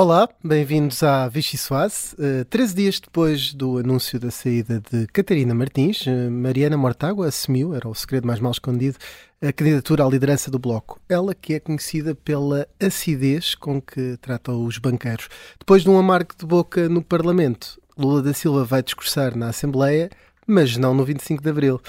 [0.00, 2.14] Olá, bem-vindos à Vichy Soase.
[2.14, 7.74] Uh, 13 dias depois do anúncio da saída de Catarina Martins, uh, Mariana Mortágua assumiu,
[7.74, 8.96] era o segredo mais mal escondido,
[9.42, 11.00] a candidatura à liderança do Bloco.
[11.08, 15.28] Ela que é conhecida pela acidez com que trata os banqueiros.
[15.58, 20.10] Depois de um amargo de boca no Parlamento, Lula da Silva vai discursar na Assembleia,
[20.46, 21.82] mas não no 25 de Abril.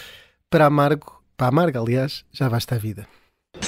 [0.49, 3.07] Para amargo, para amarga, aliás, já basta a vida.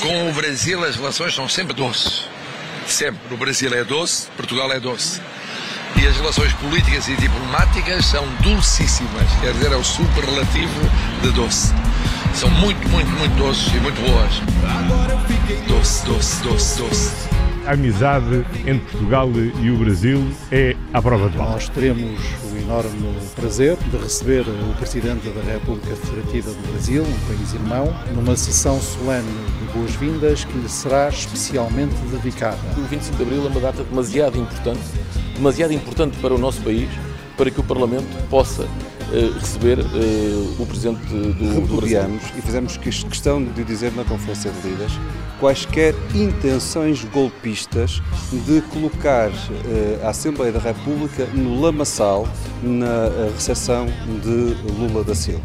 [0.02, 2.28] Com o Brasil as relações são sempre doces
[2.92, 3.34] sempre.
[3.34, 5.22] O Brasil é doce, Portugal é doce.
[6.02, 10.90] E as relações políticas e diplomáticas são dulcíssimas, quer dizer, é o superlativo
[11.22, 11.74] de doce.
[12.34, 14.34] São muito, muito, muito doces e muito boas.
[15.68, 17.51] Doce, doce, doce, doce.
[17.66, 19.30] A amizade entre Portugal
[19.62, 20.20] e o Brasil
[20.52, 21.52] é à prova de bala.
[21.52, 22.20] Nós teremos
[22.52, 27.94] o enorme prazer de receber o Presidente da República Federativa do Brasil, um país irmão,
[28.16, 29.28] numa sessão solene
[29.60, 32.58] de boas-vindas que lhe será especialmente dedicada.
[32.76, 34.82] O 25 de Abril é uma data demasiado importante,
[35.36, 36.90] demasiado importante para o nosso país,
[37.38, 38.68] para que o Parlamento possa
[39.40, 44.94] receber uh, o Presidente do, Repudiamos e fizemos questão de dizer na Conferência de Líderes
[45.40, 48.02] quaisquer intenções golpistas
[48.46, 52.28] de colocar uh, a Assembleia da República no lamaçal
[52.64, 53.88] na recepção
[54.22, 55.42] de Lula da Silva.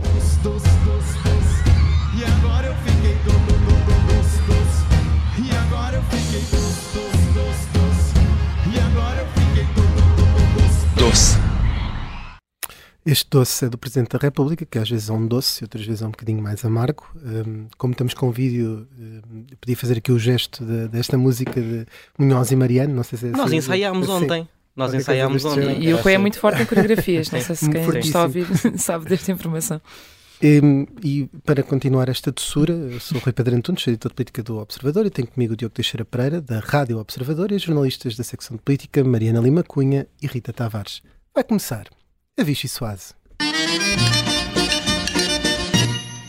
[13.07, 16.03] Este doce é do Presidente da República, que às vezes é um doce, outras vezes
[16.03, 17.07] é um bocadinho mais amargo.
[17.15, 21.61] Um, como estamos com um vídeo, um, podia fazer aqui o gesto de, desta música
[21.61, 21.87] de
[22.19, 24.49] Munhoz e Mariano, não sei se é Nós assim, ensaiámos ontem.
[24.75, 25.85] Nós ensaiámos ontem.
[25.85, 28.47] E o Rui é muito forte em coreografias, não sei se quem está a ouvir
[28.77, 29.81] sabe desta informação.
[30.43, 30.61] E,
[31.05, 34.59] e, para continuar esta doçura, eu sou o Rui Pedro Antunes, editor de política do
[34.59, 38.25] Observador, e tenho comigo o Diogo Teixeira Pereira, da Rádio Observador, e os jornalistas da
[38.25, 41.03] secção de política, Mariana Lima Cunha e Rita Tavares.
[41.33, 41.87] Vai começar
[42.39, 43.15] a Vichy Soase.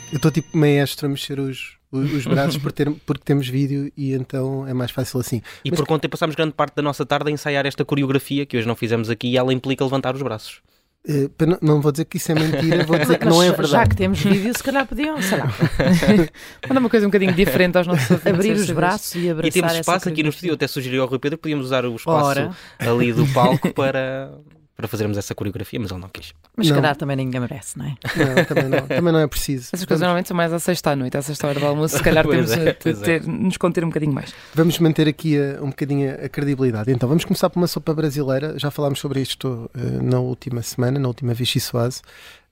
[0.10, 3.92] Eu estou tipo maestro a mexer os, os, os braços por ter, porque temos vídeo
[3.96, 5.42] e então é mais fácil assim.
[5.66, 5.78] E Mas...
[5.78, 8.76] por conta passámos grande parte da nossa tarde a ensaiar esta coreografia que hoje não
[8.76, 10.62] fizemos aqui e ela implica levantar os braços.
[11.06, 13.72] Uh, não, não, vou dizer que isso é mentira, vou dizer que não é verdade.
[13.72, 15.46] Já que temos vídeo, se calhar podiam, sei lá.
[16.68, 18.34] Manda uma coisa um bocadinho diferente aos nossos ouvintes.
[18.34, 21.20] Abrir os braços e abraçar E temos espaço aqui no estúdio, até sugeriu ao Rui
[21.20, 22.52] Pedro que podíamos usar o espaço Ora.
[22.80, 24.34] ali do palco para,
[24.78, 26.36] para fazermos essa coreografia, mas ele não quis.
[26.56, 27.96] Mas se calhar também ninguém merece, não é?
[28.16, 29.70] Não, também não, também não é preciso.
[29.74, 32.04] Essas coisas normalmente são mais à sexta à noite, à sexta hora do almoço, se
[32.04, 33.20] calhar temos é, de ter, é.
[33.26, 34.36] nos conter um bocadinho mais.
[34.54, 36.92] Vamos manter aqui a, um bocadinho a credibilidade.
[36.92, 38.54] Então, vamos começar por uma sopa brasileira.
[38.60, 42.04] Já falámos sobre isto uh, na última semana, na última Vichy Soase.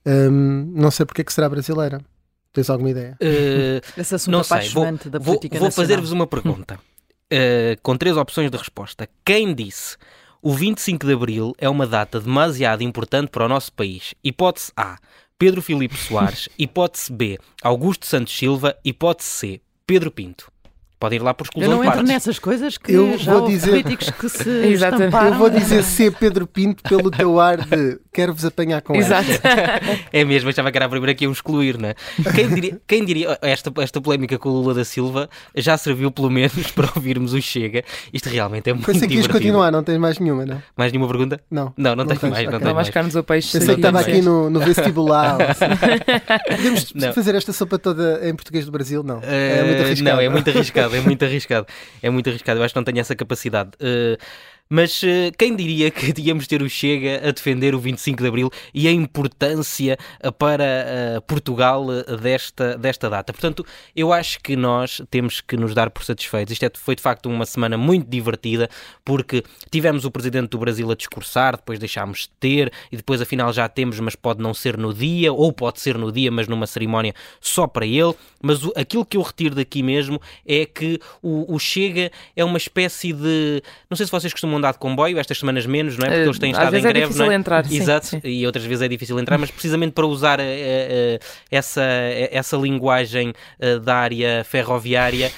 [0.04, 2.00] Um, não sei porque é que será brasileira.
[2.52, 3.16] Tens alguma ideia?
[3.22, 4.68] Uh, Esse assunto não sei.
[4.70, 9.08] Vou, da política vou, vou fazer-vos uma pergunta uh, com três opções de resposta.
[9.24, 9.96] Quem disse
[10.46, 14.14] o 25 de Abril é uma data demasiado importante para o nosso país.
[14.22, 14.96] Hipótese A.
[15.36, 16.48] Pedro Filipe Soares.
[16.56, 17.36] Hipótese B.
[17.60, 18.76] Augusto Santos Silva.
[18.84, 19.60] Hipótese C.
[19.84, 20.48] Pedro Pinto.
[20.98, 23.70] Podem ir lá por exclusão Eu não entro nessas coisas que eu já vou dizer...
[23.70, 25.14] políticos que se Exatamente.
[25.14, 26.10] Eu vou dizer C.
[26.10, 29.28] Pedro Pinto pelo teu ar de quero-vos apanhar com Exato.
[30.10, 31.94] é mesmo, achava que era a primeira que iam excluir, não é?
[32.34, 36.30] Quem diria, quem diria esta, esta polémica com o Lula da Silva já serviu pelo
[36.30, 37.84] menos para ouvirmos o Chega.
[38.12, 40.62] Isto realmente é muito Pensei que ias continuar, não tens mais nenhuma, não?
[40.74, 41.40] Mais nenhuma pergunta?
[41.50, 41.74] Não.
[41.76, 42.50] Não, não, não tenho mais.
[42.50, 43.58] Não tenho mais carnes ao peixe.
[43.58, 45.36] Pensei que estava aqui no, no vestibular.
[45.42, 45.66] Assim.
[46.56, 47.12] Podemos não.
[47.12, 49.02] fazer esta sopa toda em português do Brasil?
[49.02, 49.18] Não.
[49.18, 50.16] Uh, é muito arriscado.
[50.16, 51.66] Não, é muito arriscado, é muito arriscado
[52.02, 52.60] é muito arriscado.
[52.60, 53.70] Eu acho que não tenho essa capacidade.
[53.80, 54.16] Uh,
[54.68, 55.06] mas uh,
[55.38, 58.92] quem diria que íamos ter o Chega a defender o 25 de Abril e a
[58.92, 60.64] importância uh, para
[61.18, 61.86] uh, Portugal
[62.20, 63.32] desta, desta data?
[63.32, 66.52] Portanto, eu acho que nós temos que nos dar por satisfeitos.
[66.52, 68.68] Isto é, foi de facto uma semana muito divertida,
[69.04, 73.52] porque tivemos o Presidente do Brasil a discursar, depois deixámos de ter, e depois afinal
[73.52, 76.66] já temos, mas pode não ser no dia, ou pode ser no dia, mas numa
[76.66, 78.14] cerimónia só para ele.
[78.42, 82.58] Mas o, aquilo que eu retiro daqui mesmo é que o, o Chega é uma
[82.58, 83.62] espécie de.
[83.88, 86.10] Não sei se vocês costumam andar de comboio, estas semanas menos, não é?
[86.10, 86.98] Porque eles têm estado em greve.
[86.98, 87.34] É difícil não é?
[87.34, 88.28] entrar, Exato, sim, sim.
[88.28, 91.18] e outras vezes é difícil entrar, mas precisamente para usar uh, uh,
[91.50, 91.82] essa,
[92.30, 95.32] essa linguagem uh, da área ferroviária,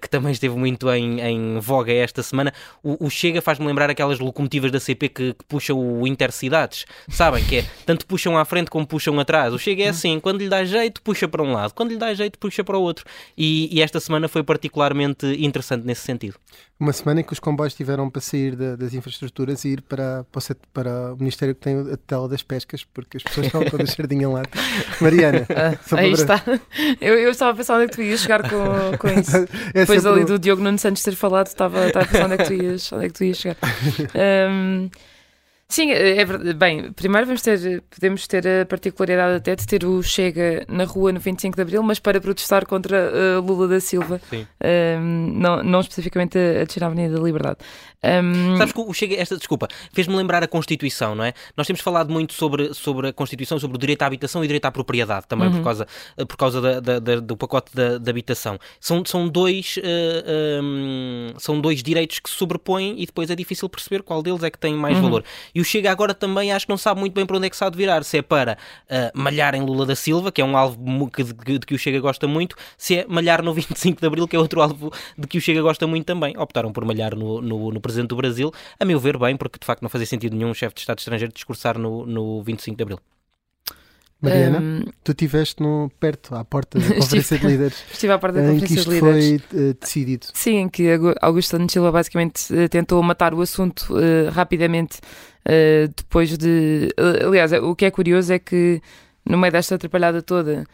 [0.00, 4.18] que também esteve muito em, em voga esta semana, o, o Chega faz-me lembrar aquelas
[4.18, 7.44] locomotivas da CP que, que, puxam o Intercidades, sabem?
[7.44, 9.52] Que é tanto puxam à frente como puxam atrás.
[9.52, 12.12] O Chega é assim, quando lhe dá jeito, puxa para um lado, quando lhe dá
[12.14, 13.04] jeito, puxa para o outro.
[13.36, 16.36] E, e esta semana foi particularmente interessante nesse sentido.
[16.80, 20.26] Uma semana em que os comboios tiveram para sair da, das Infraestruturas e ir para,
[20.30, 23.64] para, o, para, o, Ministério que tem a tela das pescas, porque as pessoas estão
[23.70, 24.42] todas sardinha lá.
[25.00, 26.42] Mariana, ah, aí está.
[27.00, 29.36] Eu, eu, estava a pensar onde é que tu ias chegar com, com isso.
[29.72, 32.36] É Depois ali do Diogo Nunes Santos ter falado, estava, estava a pensar onde é
[32.38, 33.56] que tu ias, onde é que tu ias chegar.
[34.50, 34.90] Um,
[35.70, 36.24] Sim, é, é
[36.54, 41.12] bem, primeiro vamos ter, podemos ter a particularidade até de ter o Chega na rua
[41.12, 45.80] no 25 de Abril, mas para protestar contra uh, Lula da Silva, um, não, não
[45.80, 47.58] especificamente a, a descer a Avenida da Liberdade.
[48.02, 48.56] Um...
[48.56, 51.32] Sabes que o Chega, esta desculpa, fez-me lembrar a Constituição, não é?
[51.56, 54.48] Nós temos falado muito sobre, sobre a Constituição, sobre o direito à habitação e o
[54.48, 55.56] direito à propriedade, também uhum.
[55.56, 55.86] por causa,
[56.16, 58.58] por causa da, da, da, do pacote da, da, habitação.
[58.80, 63.34] São, são, dois, uh, eh, um, são dois direitos que se sobrepõem e depois é
[63.34, 65.02] difícil perceber qual deles é que tem mais uhum.
[65.02, 65.24] valor.
[65.54, 67.56] E o Chega agora também acho que não sabe muito bem para onde é que
[67.56, 70.44] se há de virar, se é para uh, malhar em Lula da Silva, que é
[70.44, 74.00] um alvo que, de, de, que o Chega gosta muito, se é malhar no 25
[74.00, 76.36] de Abril, que é outro alvo de que o Chega gosta muito também.
[76.38, 79.66] Optaram por malhar no, no, no Presidente do Brasil, a meu ver bem, porque de
[79.66, 83.00] facto não fazia sentido nenhum chefe de Estado estrangeiro discursar no, no 25 de Abril.
[84.20, 87.84] Mariana, um, tu estiveste no, perto, à porta da Conferência de Líderes.
[87.92, 89.26] Estive à porta da Conferência de Líderes.
[89.26, 90.26] Em que isto foi uh, decidido.
[90.34, 90.88] Sim, em que
[91.22, 95.00] Augusto Santos Silva basicamente uh, tentou matar o assunto uh, rapidamente
[95.96, 96.90] depois de...
[97.26, 98.82] aliás, o que é curioso é que
[99.24, 100.66] no meio desta atrapalhada toda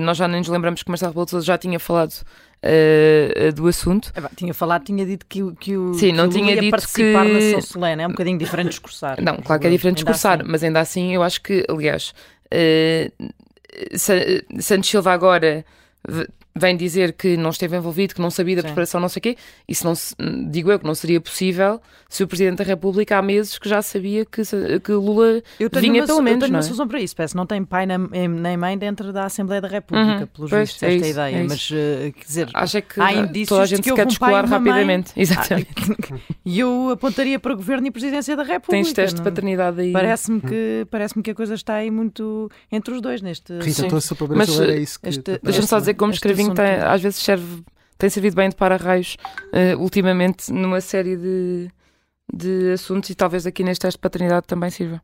[0.00, 2.14] nós já nem nos lembramos que Marcelo Rebelo de Sousa já tinha falado
[2.62, 4.12] uh, do assunto.
[4.14, 7.32] É, tinha falado, tinha dito que, que o Sim, não tinha dito participar que...
[7.32, 8.02] na São Solene.
[8.02, 9.20] É um bocadinho diferente discursar.
[9.20, 10.50] Não, claro que é diferente discursar, assim.
[10.50, 12.14] mas ainda assim eu acho que, aliás,
[12.52, 13.32] uh,
[14.60, 15.64] Santos Silva agora
[16.54, 18.68] vem dizer que não esteve envolvido, que não sabia da Sim.
[18.68, 19.36] preparação, não sei o quê.
[19.66, 19.94] Isso não
[20.50, 23.80] digo eu que não seria possível se o Presidente da República há meses que já
[23.80, 24.42] sabia que,
[24.80, 26.36] que Lula eu vinha uma, pelo menos.
[26.36, 26.48] Eu tenho não é?
[26.48, 27.16] uma solução para isso.
[27.16, 30.82] Parece não tem pai nem mãe dentro da Assembleia da República, uhum, pelos pois, vistos,
[30.82, 31.36] é esta isso, ideia.
[31.36, 34.06] É mas, uh, quer dizer, Acho que há indícios toda a gente que se quer
[34.06, 35.12] descolar rapidamente.
[35.16, 35.68] Mãe, Exatamente.
[36.44, 38.72] e eu apontaria para o Governo e Presidência da República.
[38.72, 39.92] Tens teste de paternidade aí.
[39.92, 43.54] Parece-me que, parece que a coisa está aí muito entre os dois neste...
[43.54, 45.08] Rita, estou a sopa brasileira, é isso que...
[45.42, 47.62] Deixa-me só dizer que como escrevinho tem, às vezes serve,
[47.98, 49.16] tem servido bem de para-raios
[49.52, 51.70] uh, ultimamente numa série de,
[52.32, 55.02] de assuntos e talvez aqui neste teste de paternidade também sirva.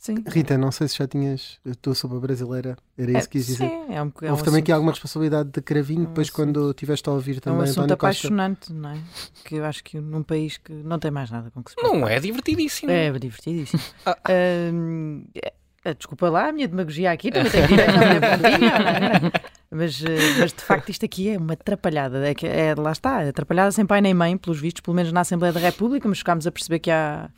[0.00, 0.24] Sim.
[0.26, 1.58] Rita, não sei se já tinhas.
[1.62, 3.68] Estou sobre a brasileira, era isso é, que quis dizer.
[3.68, 6.28] Sim, é um, é Houve um também aqui alguma responsabilidade de Cravinho, é um depois
[6.28, 6.36] assunto.
[6.36, 7.58] quando tiveste a ouvir também.
[7.58, 8.72] É um assunto António apaixonante, Costa.
[8.72, 8.98] não é?
[9.44, 12.08] Que eu acho que num país que não tem mais nada com que se Não
[12.08, 12.90] é divertidíssimo.
[12.90, 13.82] É divertidíssimo.
[14.06, 14.16] ah.
[15.84, 19.32] uh, desculpa lá, a minha demagogia aqui também tem direito à minha pontinha.
[19.70, 22.18] Mas, eh, mas de facto isto aqui é uma atrapalhada.
[22.28, 25.52] É, é, lá está, atrapalhada sem pai nem mãe, pelos vistos, pelo menos na Assembleia
[25.52, 27.30] da República, mas ficámos a perceber que há.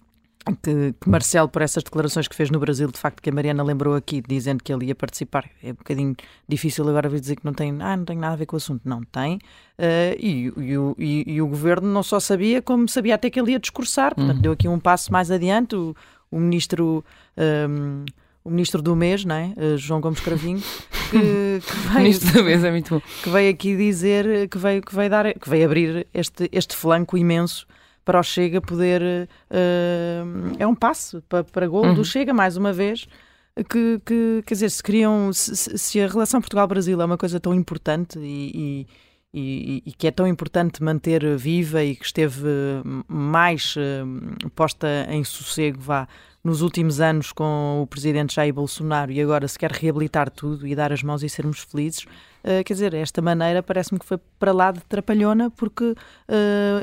[0.60, 3.62] Que, que Marcelo, por essas declarações que fez no Brasil, de facto, que a Mariana
[3.62, 6.16] lembrou aqui, dizendo que ele ia participar, é um bocadinho
[6.48, 8.58] difícil agora vir dizer que não tem, ah, não tem nada a ver com o
[8.58, 8.80] assunto.
[8.84, 9.36] Não tem.
[9.78, 13.52] Uh, e, e, e, e, o governo não só sabia, como sabia até que ele
[13.52, 14.16] ia discursar.
[14.16, 14.42] Portanto, uhum.
[14.42, 15.76] deu aqui um passo mais adiante.
[15.76, 15.94] O,
[16.28, 17.04] o ministro.
[17.36, 18.04] Um,
[18.44, 19.52] o ministro do mês, não é?
[19.56, 20.62] Uh, João Gomes Cravinho,
[21.10, 23.02] que, que veio, ministro do mês é muito bom.
[23.22, 27.16] que veio aqui dizer que veio, que veio, dar, que veio abrir este, este flanco
[27.16, 27.66] imenso
[28.04, 29.28] para o Chega poder.
[29.50, 31.94] Uh, é um passo para, para gol uhum.
[31.94, 33.06] do Chega, mais uma vez.
[33.68, 35.32] Que, que quer dizer, se queriam.
[35.32, 38.86] Se, se a relação Portugal-Brasil é uma coisa tão importante e,
[39.34, 42.48] e, e, e, que é tão importante manter viva e que esteve
[43.06, 46.08] mais uh, posta em sossego, vá
[46.44, 50.74] nos últimos anos com o presidente Jair Bolsonaro e agora se quer reabilitar tudo e
[50.74, 54.52] dar as mãos e sermos felizes, uh, quer dizer, esta maneira parece-me que foi para
[54.52, 55.96] lá de trapalhona porque uh,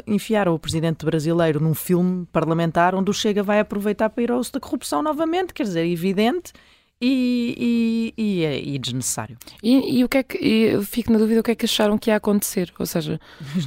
[0.07, 4.39] enfiaram o presidente brasileiro num filme parlamentar onde o Chega vai aproveitar para ir ao
[4.39, 6.53] uso da corrupção novamente, quer dizer, é evidente
[7.01, 9.38] e, e, é, e desnecessário.
[9.63, 11.98] E, e, o que é que eu fico na dúvida o que é que acharam
[11.98, 12.74] que ia acontecer?
[12.77, 13.20] Ou seja,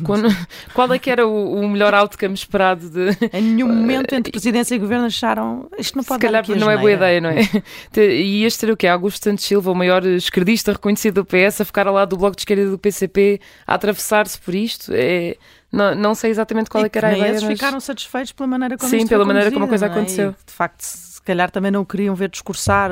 [0.04, 0.28] quando,
[0.74, 3.16] qual é que era o, o, melhor outcome esperado de.
[3.32, 6.76] Em nenhum momento entre presidência e governo acharam isto não pode Se calhar não é
[6.76, 7.40] boa ideia, não é?
[7.96, 8.86] E este era o que?
[8.86, 12.36] Augusto Santos Silva, o maior esquerdista reconhecido do PS, a ficar ao lado do Bloco
[12.36, 14.92] de Esquerda do PCP, a atravessar-se por isto.
[14.94, 15.36] É.
[15.72, 17.30] Não, não sei exatamente qual e é que era a ideia.
[17.30, 17.52] Eles mas...
[17.54, 19.88] ficaram satisfeitos pela maneira como Sim, pela maneira como a coisa é?
[19.88, 20.34] aconteceu.
[20.46, 20.84] de facto,
[21.22, 22.90] se calhar também não queriam ver discursar,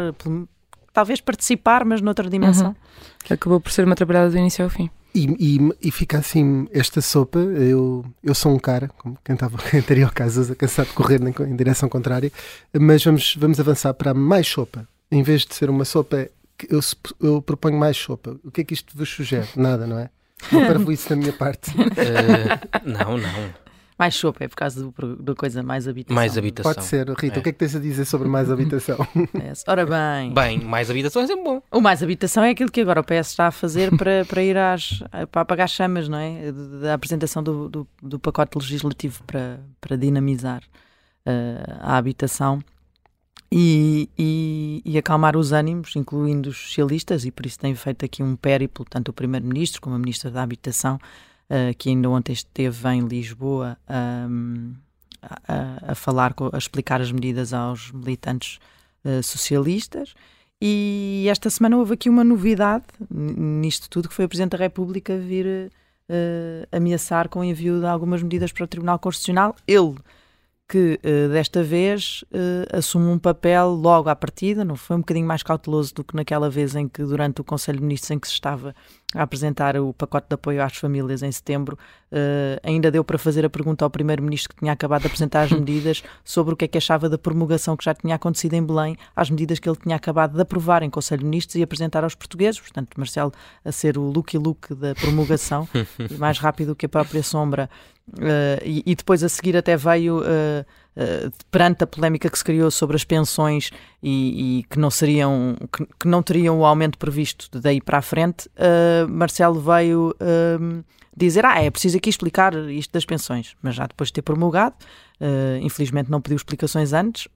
[0.93, 2.69] talvez participar, mas noutra dimensão.
[2.69, 3.35] Uhum.
[3.35, 4.89] Acabou por ser uma trabalhada do início ao fim.
[5.13, 7.41] E, e, e, fica assim esta sopa.
[7.41, 9.59] Eu, eu sou um cara, como quem, estava,
[10.07, 12.31] ao caso, cansado de correr em, em direção contrária,
[12.79, 14.87] mas vamos, vamos avançar para mais sopa.
[15.11, 16.29] Em vez de ser uma sopa,
[16.69, 16.79] eu,
[17.21, 18.37] eu proponho mais sopa.
[18.45, 19.49] O que é que isto vos sugere?
[19.57, 20.09] Nada, não é?
[20.53, 21.73] Não para isso da minha parte.
[21.73, 23.70] Uh, não, não.
[24.01, 24.91] Mais chope, é por causa
[25.21, 26.15] da coisa mais habitação.
[26.15, 26.73] Mais habitação.
[26.73, 27.07] Pode ser.
[27.11, 27.39] Rita, é.
[27.39, 28.97] o que é que tens a dizer sobre mais habitação?
[29.35, 29.53] É.
[29.67, 30.33] Ora bem.
[30.33, 31.63] Bem, mais habitação é sempre bom.
[31.71, 34.57] O mais habitação é aquilo que agora o PS está a fazer para, para ir
[34.57, 36.51] às, para apagar chamas, não é?
[36.81, 40.63] Da apresentação do, do, do, pacote legislativo para, para dinamizar
[41.27, 42.59] uh, a habitação.
[43.53, 48.23] E, e, e, acalmar os ânimos, incluindo os socialistas, e por isso tem feito aqui
[48.23, 50.99] um périplo, tanto o Primeiro-Ministro como a Ministra da Habitação,
[51.51, 53.77] uh, que ainda ontem esteve em Lisboa
[54.29, 54.73] um,
[55.23, 58.59] a, a, falar, a explicar as medidas aos militantes
[59.05, 60.15] uh, socialistas.
[60.63, 65.17] E esta semana houve aqui uma novidade nisto tudo, que foi o Presidente da República
[65.17, 65.47] vir
[66.11, 69.57] uh, ameaçar com o envio de algumas medidas para o Tribunal Constitucional.
[69.67, 69.97] Ele
[70.71, 75.27] que uh, desta vez uh, assume um papel logo à partida, não foi um bocadinho
[75.27, 78.29] mais cauteloso do que naquela vez em que, durante o Conselho de Ministros em que
[78.29, 78.73] se estava
[79.15, 81.77] a apresentar o pacote de apoio às famílias em setembro,
[82.13, 85.51] uh, ainda deu para fazer a pergunta ao Primeiro-Ministro que tinha acabado de apresentar as
[85.53, 88.97] medidas sobre o que é que achava da promulgação que já tinha acontecido em Belém,
[89.15, 92.15] às medidas que ele tinha acabado de aprovar em Conselho de Ministros e apresentar aos
[92.15, 93.33] portugueses, portanto, Marcelo
[93.65, 95.69] a ser o look-look da promulgação,
[96.19, 97.69] mais rápido que a própria sombra.
[98.11, 100.65] Uh, e, e, depois a seguir até veio uh,
[100.97, 103.71] uh, perante a polémica que se criou sobre as pensões
[104.03, 108.03] e, e que não seriam que, que, não teriam o aumento previsto daí para a
[108.03, 108.49] frente
[109.09, 110.83] Marcelo veio ehm,
[111.15, 113.55] dizer ah é preciso aqui explicar isto das pensões.
[113.61, 114.77] Mas já depois de ter promulgado
[115.61, 117.29] infelizmente não pediu explicações antes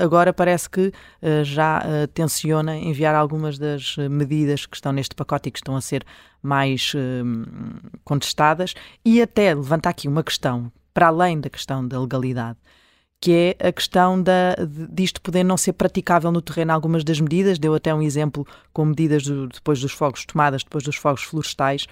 [0.00, 0.90] agora parece que
[1.44, 1.82] já
[2.14, 6.06] tenciona enviar algumas das medidas que estão neste pacote e que estão a ser
[6.42, 8.74] mais uh, contestadas.
[9.04, 12.58] E até levanta aqui uma questão, para além da questão da legalidade,
[13.20, 14.54] que é a questão da,
[14.90, 17.58] disto poder não ser praticável no terreno algumas das medidas.
[17.58, 21.86] Deu até um exemplo com medidas do, depois dos fogos, tomadas depois dos fogos florestais,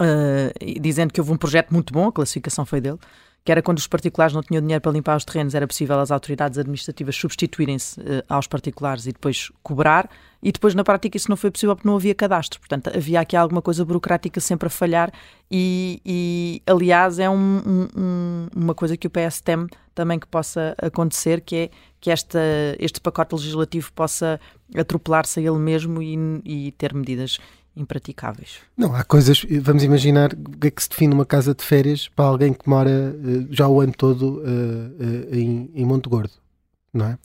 [0.00, 2.98] uh, dizendo que houve um projeto muito bom, a classificação foi dele,
[3.44, 6.10] que era quando os particulares não tinham dinheiro para limpar os terrenos, era possível as
[6.10, 10.08] autoridades administrativas substituírem-se uh, aos particulares e depois cobrar,
[10.42, 13.36] e depois na prática isso não foi possível porque não havia cadastro, portanto havia aqui
[13.36, 15.12] alguma coisa burocrática sempre a falhar
[15.50, 20.74] e, e aliás é um, um, uma coisa que o PS teme também que possa
[20.78, 21.70] acontecer, que é
[22.00, 22.40] que esta,
[22.78, 24.40] este pacote legislativo possa
[24.76, 27.38] atropelar-se a ele mesmo e, e ter medidas
[27.76, 28.58] impraticáveis.
[28.76, 32.08] Não, há coisas, vamos imaginar o que é que se define uma casa de férias
[32.08, 36.43] para alguém que mora uh, já o ano todo uh, uh, em, em Monte Gordo
[36.94, 37.18] não é?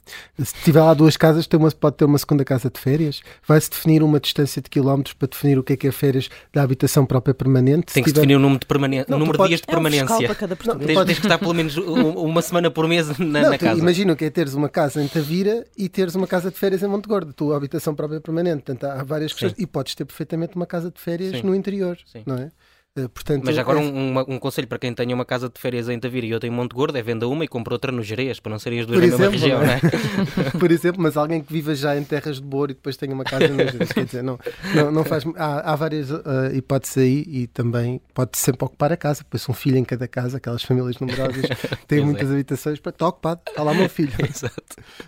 [0.44, 3.22] Se tiver lá duas casas, tem uma, pode ter uma segunda casa de férias.
[3.46, 6.62] Vai-se definir uma distância de quilómetros para definir o que é que é férias da
[6.62, 7.92] habitação própria permanente.
[7.92, 8.22] Tem que tiver...
[8.22, 9.04] definir o número de, permane...
[9.08, 10.04] não, número de dias de é permanência.
[10.04, 11.06] Um não, tens, podes...
[11.06, 13.78] tens, que estar pelo menos uma semana por mês na, não, na casa.
[13.80, 16.88] Imagina que é teres uma casa em Tavira e teres uma casa de férias em
[16.88, 18.64] Monte Gordo, tua habitação própria permanente.
[18.64, 19.54] Portanto, há várias questões.
[19.56, 21.42] E podes ter perfeitamente uma casa de férias Sim.
[21.46, 22.22] no interior, Sim.
[22.26, 22.50] não é?
[22.96, 23.82] Eh, portanto, Mas agora é...
[23.82, 26.50] um, um, conselho para quem tenha uma casa de férias em Tavira e outra em
[26.50, 28.98] Monte Gordo é venda uma e compra outra no Jerez, para não serem as duas
[28.98, 30.50] Por na exemplo, mesma região, não é?
[30.58, 33.22] Por exemplo, mas alguém que viva já em terras de Bor e depois tenha uma
[33.22, 34.40] casa no Jerez, quer dizer, não,
[34.74, 35.24] não, não faz...
[35.36, 39.52] Há, há várias uh, hipóteses aí e também pode sempre ocupar a casa, pois um
[39.52, 41.46] filho em cada casa, aquelas famílias numerosas
[41.86, 42.32] têm muitas é.
[42.32, 44.12] habitações, para estar ocupado, está lá o meu filho.
[44.18, 44.58] Exato.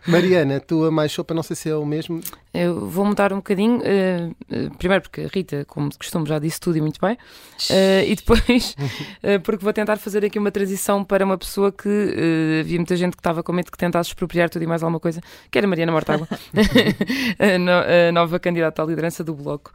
[0.06, 2.20] Mariana, tua mais sopa, não sei se é o mesmo.
[2.54, 6.60] Eu vou mudar um bocadinho, uh, primeiro porque a Rita, como de costume, já disse
[6.60, 7.18] tudo e muito bem,
[8.06, 8.76] e depois
[9.22, 12.96] Eh, porque vou tentar fazer aqui uma transição para uma pessoa que uh, havia muita
[12.96, 15.20] gente que estava com medo que tentasse expropriar tudo e mais alguma coisa,
[15.50, 16.26] que era Mariana Mortágua,
[17.38, 19.72] a, no, nova candidata à liderança do Bloco.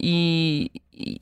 [0.00, 1.18] E, e,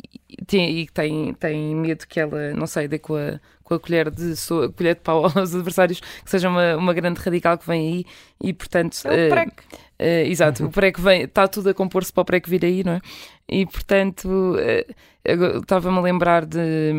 [0.46, 4.36] tem, tem, tem medo que ela, não sei, dê com a, com a colher de,
[4.36, 8.04] so, colher de pau aos adversários, que seja uma, uma grande radical que vem aí
[8.42, 8.98] e, portanto.
[9.06, 9.50] É o prec.
[9.50, 12.84] Uh, uh, exato, o prec vem, está tudo a compor-se para o prec vir aí,
[12.84, 13.00] não é?
[13.48, 16.92] E, portanto, uh, estava-me a lembrar de,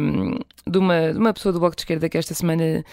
[0.68, 2.84] de, uma, de uma pessoa do Bloco de Esquerda que esta semana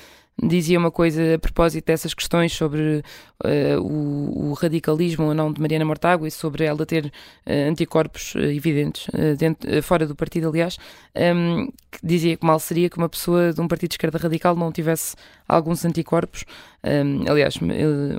[0.43, 3.03] dizia uma coisa a propósito dessas questões sobre
[3.45, 8.35] uh, o, o, radicalismo ou não de Mariana Mortágua e sobre ela ter uh, anticorpos
[8.35, 9.07] uh, evidentes
[9.39, 10.79] dentro, fora do partido, aliás,
[11.15, 14.19] um, ehm, que dizia que mal seria que uma pessoa de um partido de esquerda
[14.19, 15.15] radical não tivesse
[15.47, 16.45] alguns anticorpos.
[16.83, 17.59] Um, ehm, aliás,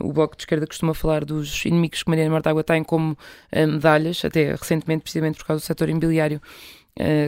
[0.01, 3.17] o Bloco de Esquerda costuma falar dos inimigos que Mariana Mortágua tem como
[3.51, 6.41] medalhas, até recentemente, precisamente por causa do setor imobiliário.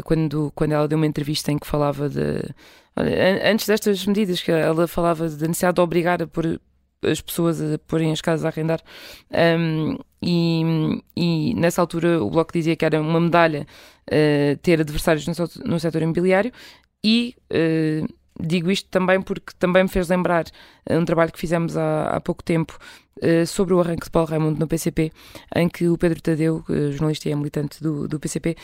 [0.03, 2.41] Quando, quando ela deu uma entrevista em que falava de
[3.43, 6.59] antes destas medidas, que ela falava da necessidade de obrigar a pôr
[7.03, 8.81] as pessoas a porem as casas a arrendar,
[9.59, 13.67] um, e, e, nessa altura o Bloco dizia que era uma medalha
[14.09, 15.33] uh, ter adversários no,
[15.65, 16.51] no setor imobiliário,
[17.03, 18.07] e uh,
[18.39, 20.45] digo isto também porque também me fez lembrar
[20.89, 22.77] um trabalho que fizemos há, há pouco tempo
[23.21, 25.11] uh, sobre o arranque de Paulo Raimundo no PCP,
[25.55, 28.55] em que o Pedro Tadeu, uh, jornalista e é militante do, do PCP,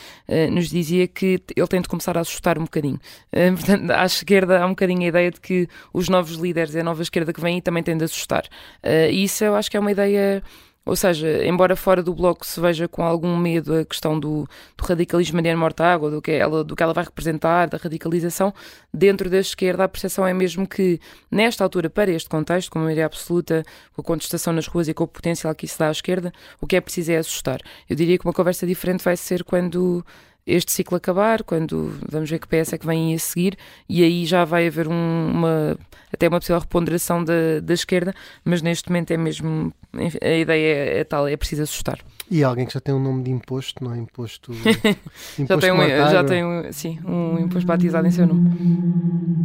[0.52, 3.00] nos dizia que ele tem de começar a assustar um bocadinho.
[3.56, 6.84] portanto, à esquerda há um bocadinho a ideia de que os novos líderes e a
[6.84, 8.44] nova esquerda que vem também têm de assustar.
[8.84, 10.42] e isso eu acho que é uma ideia
[10.90, 14.44] ou seja, embora fora do bloco se veja com algum medo a questão do,
[14.76, 18.52] do radicalismo Mariana Mortágua, do que, ela, do que ela vai representar, da radicalização,
[18.92, 20.98] dentro da esquerda a percepção é mesmo que,
[21.30, 23.62] nesta altura, para este contexto, com a maioria absoluta,
[23.94, 26.66] com a contestação nas ruas e com o potencial que isso dá à esquerda, o
[26.66, 27.60] que é preciso é assustar.
[27.88, 30.04] Eu diria que uma conversa diferente vai ser quando
[30.46, 33.56] este ciclo acabar, quando vamos ver que PS é que vem a seguir,
[33.88, 35.76] e aí já vai haver um, uma
[36.12, 40.74] até uma possível reponderação da, da esquerda, mas neste momento é mesmo enfim, a ideia
[40.74, 41.98] é, é, tal, é preciso assustar.
[42.30, 43.98] E alguém que já tem um nome de imposto, não é?
[43.98, 44.52] Imposto.
[45.38, 48.50] imposto já tem, um, já tem um, sim, um imposto batizado em seu nome.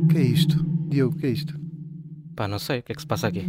[0.04, 0.64] O que é isto?
[0.88, 1.54] Diogo, o que é isto?
[2.36, 3.46] Pá, não sei, o que é que se passa aqui?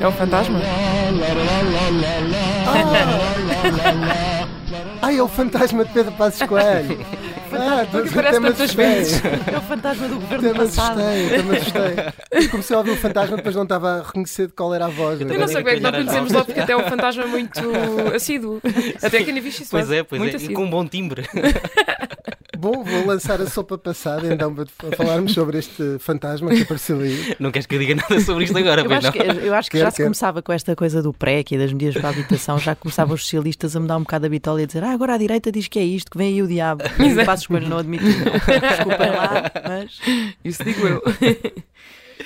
[0.00, 0.60] É um fantasma?
[5.00, 5.06] Ah!
[5.06, 6.98] Ai, é o fantasma de Pedro Passos Coelho.
[7.52, 9.22] Ah, porque parece tantas vezes.
[9.24, 11.00] É o fantasma do governo passado.
[11.00, 12.48] Assustei, também assustei.
[12.50, 15.20] Comecei a ouvir o fantasma, depois não estava a reconhecer de qual era a voz.
[15.20, 17.60] Eu não sei como é que não conhecemos logo, porque até é um fantasma muito
[18.14, 18.60] assíduo.
[19.02, 19.66] Até que ainda vi isso.
[19.70, 20.40] Pois é, pois muito é.
[20.40, 21.24] E com um bom timbre.
[22.58, 27.36] Bom, vou lançar a sopa passada então para falarmos sobre este fantasma que apareceu aí.
[27.38, 29.78] Não queres que eu diga nada sobre isto agora, eu acho, que, eu acho que,
[29.78, 32.74] já se começava com esta coisa do PREC e das medidas para a habitação, já
[32.74, 35.14] começavam os socialistas a me dar um bocado a bitola e a dizer ah, agora
[35.14, 36.82] a direita diz que é isto, que vem aí o diabo.
[36.98, 38.04] E o Passos Coelho não admite.
[38.04, 39.98] Desculpem lá, mas...
[40.44, 41.02] Isso digo eu.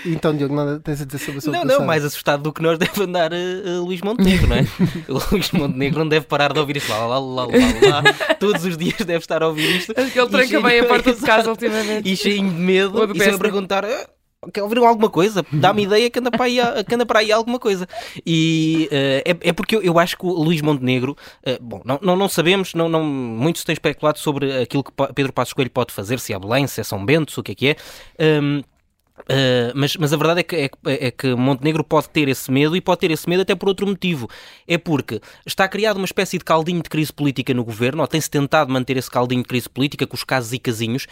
[0.04, 2.62] Então, Diogo, nada tens a dizer sobre a sua Não, não, mais assustado do que
[2.62, 4.66] nós deve andar uh, Luís Montenegro, não é?
[5.08, 8.34] o Luís Montenegro não deve parar de ouvir isto lá, lá, lá, lá, lá.
[8.38, 9.92] Todos os dias deve estar a ouvir isto.
[9.96, 12.10] Acho que ele tranca bem a porta de casa ultimamente.
[12.10, 13.84] E cheio de medo, e sempre a perguntar.
[13.84, 14.08] Ah,
[14.52, 15.44] quer ouvir alguma coisa?
[15.52, 17.86] Dá-me ideia que anda para aí, que anda para aí alguma coisa.
[18.24, 21.16] E uh, é, é, porque eu, eu, acho que o Luís Montenegro,
[21.46, 25.32] uh, bom, não, não, não, sabemos, não, não, muitos têm especulado sobre aquilo que Pedro
[25.32, 27.54] Passos Coelho pode fazer, se é Belém, se é São Bento, se o que é
[27.54, 27.76] que é.
[28.40, 28.62] Um,
[29.20, 32.76] Uh, mas, mas a verdade é que, é, é, que Montenegro pode ter esse medo
[32.76, 34.28] e pode ter esse medo até por outro motivo.
[34.66, 38.30] É porque está criado uma espécie de caldinho de crise política no governo, ou tem-se
[38.30, 41.06] tentado manter esse caldinho de crise política com os casos e casinhos,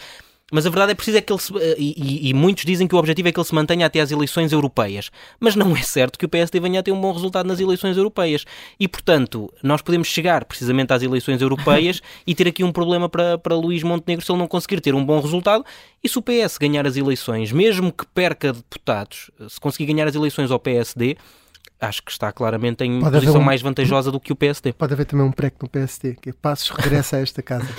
[0.51, 2.95] mas a verdade é preciso é que ele se, eh, e, e, muitos dizem que
[2.95, 5.11] o objetivo é que ele se mantenha até às eleições europeias.
[5.39, 7.97] Mas não é certo que o PSD venha a ter um bom resultado nas eleições
[7.97, 8.45] europeias.
[8.79, 13.37] E, portanto, nós podemos chegar precisamente às eleições europeias e ter aqui um problema para,
[13.37, 15.63] para Luís Montenegro se ele não conseguir ter um bom resultado.
[16.03, 20.15] E se o PS ganhar as eleições, mesmo que perca deputados, se conseguir ganhar as
[20.15, 21.17] eleições ao PSD,
[21.79, 23.43] acho que está claramente em pode posição um...
[23.43, 24.73] mais vantajosa do que o PSD.
[24.73, 27.67] Pode haver também um pré no PSD, que é Passos regressa a esta casa.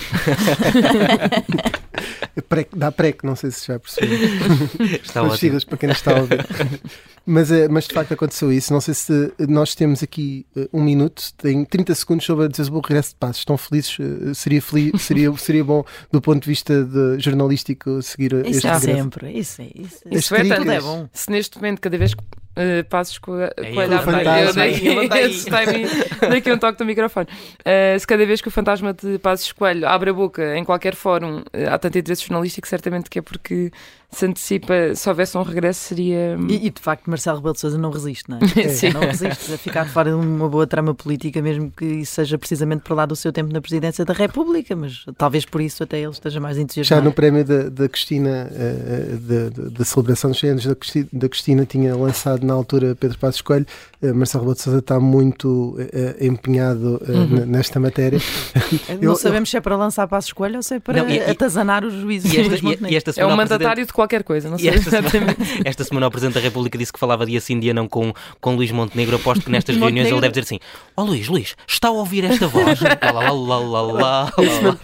[2.49, 4.19] pré, dá pré, não sei se já percebeu.
[5.03, 6.47] Está As siglas para quem não está a ouvir.
[7.27, 8.73] mas, eh, mas de facto aconteceu isso.
[8.73, 12.71] Não sei se nós temos aqui uh, um minuto, tem 30 segundos sobre a dizer
[12.71, 13.39] o regresso de Passos.
[13.39, 13.97] Estão felizes?
[14.35, 18.85] Seria, feliz, seria, seria bom, do ponto de vista de jornalístico, seguir isso este regresso?
[18.87, 19.33] sempre.
[19.33, 21.09] Isso, é, isso, isso é, tudo é bom.
[21.13, 24.67] Se neste momento, cada vez que Uh, passos com a, fantasma.
[24.67, 27.29] Eu daqui um toque do microfone.
[27.61, 30.97] Uh, se cada vez que o fantasma de Passos Coelho abre a boca em qualquer
[30.97, 33.71] fórum, uh, há tanto interesse jornalístico, certamente que é porque
[34.13, 36.37] se antecipa, se houvesse um regresso, seria.
[36.49, 38.69] E, e de facto, Marcelo Rebelo de Souza não resiste, não é?
[38.69, 38.91] Sim.
[38.91, 42.83] Não resiste a ficar fora de uma boa trama política, mesmo que isso seja precisamente
[42.83, 46.11] por lá do seu tempo na presidência da República, mas talvez por isso até ele
[46.11, 47.03] esteja mais entusiasmado.
[47.03, 51.29] Já no prémio da, da Cristina, uh, da celebração dos 100 anos da Cristina, da
[51.29, 53.67] Cristina, tinha lançado na altura Pedro Passos Coelho.
[54.03, 57.47] Uh, Marcelo Rebelo de Souza está muito uh, empenhado uhum.
[57.47, 58.19] nesta matéria.
[59.01, 59.53] não eu, sabemos eu...
[59.53, 62.33] se é para lançar Passos Coelho ou se é para não, e, atazanar os juízes.
[62.33, 65.85] E esta, e, esta é um mandatário de qualquer coisa, não sei esta semana, esta
[65.85, 68.71] semana o Presidente da República disse que falava dia sim, dia não com, com Luís
[68.71, 69.17] Montenegro.
[69.17, 70.59] Aposto que nestas reuniões ele deve dizer assim:
[70.97, 72.81] Ó oh, Luís, Luís, está a ouvir esta voz?
[72.81, 74.33] lá, lá, lá, lá, lá,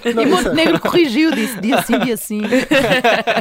[0.05, 2.43] e Montenegro corrigiu, disse dia sim, dia sim.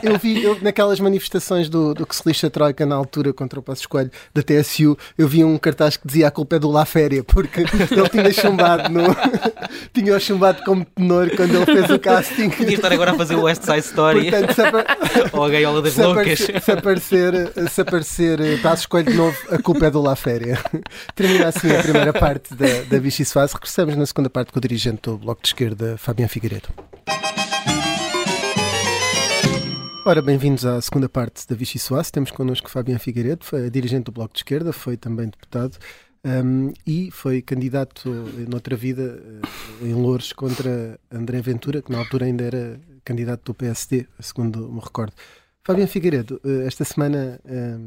[0.01, 3.59] eu vi eu, naquelas manifestações do, do que se lixa a Troika na altura contra
[3.59, 6.71] o Passo Escolho da TSU, eu vi um cartaz que dizia a culpa é do
[6.71, 9.03] La Féria, porque ele tinha chumbado no.
[9.93, 12.49] tinha chumbado como tenor quando ele fez o casting.
[12.49, 14.31] Podia estar agora a fazer o West Side Story.
[14.31, 16.39] Portanto, se, Ou a gaiola das loucas.
[16.39, 17.33] Se aparecer,
[17.69, 20.59] se aparecer Passo Escolho de novo, a culpa é do La Féria.
[21.15, 23.55] Termina assim a primeira parte da, da Vichy Soase.
[23.55, 26.69] Regressamos na segunda parte com o dirigente do Bloco de Esquerda, Fabiano Figueiredo.
[30.05, 32.11] Ora, bem-vindos à segunda parte da Vichy Soase.
[32.11, 35.77] Temos connosco Fabiano Figueiredo, foi dirigente do Bloco de Esquerda, foi também deputado
[36.23, 38.07] um, e foi candidato
[38.47, 39.19] noutra vida
[39.81, 44.71] eh, em Louros contra André Ventura, que na altura ainda era candidato do PSD, segundo
[44.71, 45.13] me recordo.
[45.65, 47.77] Fabiano Figueiredo, eh, esta semana eh,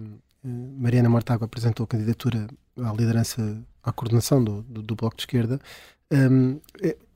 [0.42, 5.60] Mariana Mortágua apresentou a candidatura à liderança, à coordenação do, do, do Bloco de Esquerda.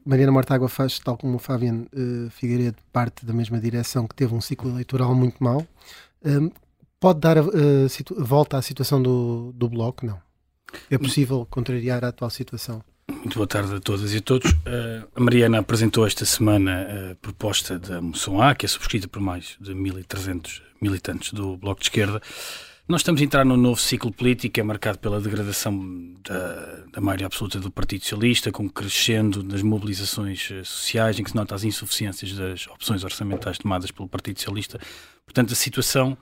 [0.05, 1.89] Mariana Mortágua faz, tal como o Fabiano
[2.31, 5.67] Figueiredo, parte da mesma direção que teve um ciclo eleitoral muito mau.
[7.01, 7.43] pode dar a,
[8.19, 10.05] volta à situação do, do Bloco?
[10.05, 10.21] Não.
[10.91, 12.83] É possível contrariar a atual situação?
[13.09, 14.51] Muito boa tarde a todas e a todos.
[14.53, 19.21] Uh, a Mariana apresentou esta semana a proposta da moção A, que é subscrita por
[19.21, 22.21] mais de 1.300 militantes do Bloco de Esquerda.
[22.89, 27.27] Nós estamos a entrar num novo ciclo político, é marcado pela degradação da, da maioria
[27.27, 31.63] absoluta do Partido Socialista, com crescendo nas mobilizações eh, sociais, em que se nota as
[31.63, 34.81] insuficiências das opções orçamentais tomadas pelo Partido Socialista.
[35.25, 36.19] Portanto, a situação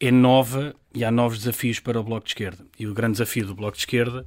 [0.00, 2.66] é nova e há novos desafios para o Bloco de Esquerda.
[2.76, 4.26] E o grande desafio do Bloco de Esquerda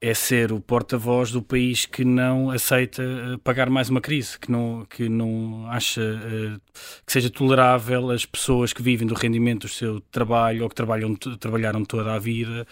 [0.00, 4.50] é ser o porta-voz do país que não aceita uh, pagar mais uma crise, que
[4.50, 6.60] não, que não acha uh,
[7.04, 11.14] que seja tolerável as pessoas que vivem do rendimento do seu trabalho ou que trabalham,
[11.14, 12.66] trabalharam toda a vida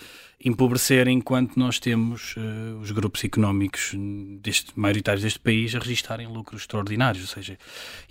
[0.44, 3.92] empobrecer enquanto nós temos uh, os grupos económicos
[4.40, 7.22] deste, maioritários deste país a registarem lucros extraordinários.
[7.22, 7.58] Ou seja,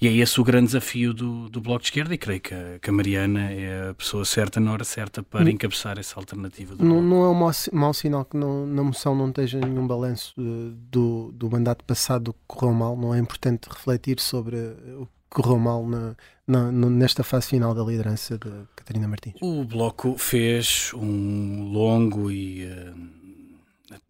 [0.01, 2.79] e é esse o grande desafio do, do Bloco de Esquerda e creio que a,
[2.81, 6.75] que a Mariana é a pessoa certa na hora certa para não, encabeçar essa alternativa.
[6.77, 8.83] não, não é um mau, mau sinal que não, na
[9.15, 12.95] não esteja nenhum balanço uh, do, do mandato passado que correu mal.
[12.97, 14.57] Não é importante refletir sobre
[14.99, 16.15] o que correu mal na,
[16.47, 19.35] na, nesta fase final da liderança de Catarina Martins?
[19.41, 22.67] O Bloco fez um longo e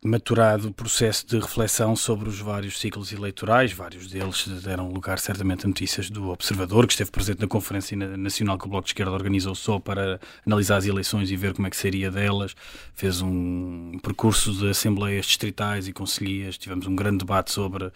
[0.03, 3.71] maturado processo de reflexão sobre os vários ciclos eleitorais.
[3.71, 8.57] Vários deles deram lugar certamente a notícias do Observador, que esteve presente na Conferência Nacional
[8.57, 11.69] que o Bloco de Esquerda organizou só para analisar as eleições e ver como é
[11.69, 12.55] que seria delas.
[12.93, 16.57] Fez um percurso de assembleias distritais e conselhias.
[16.57, 17.91] Tivemos um grande debate sobre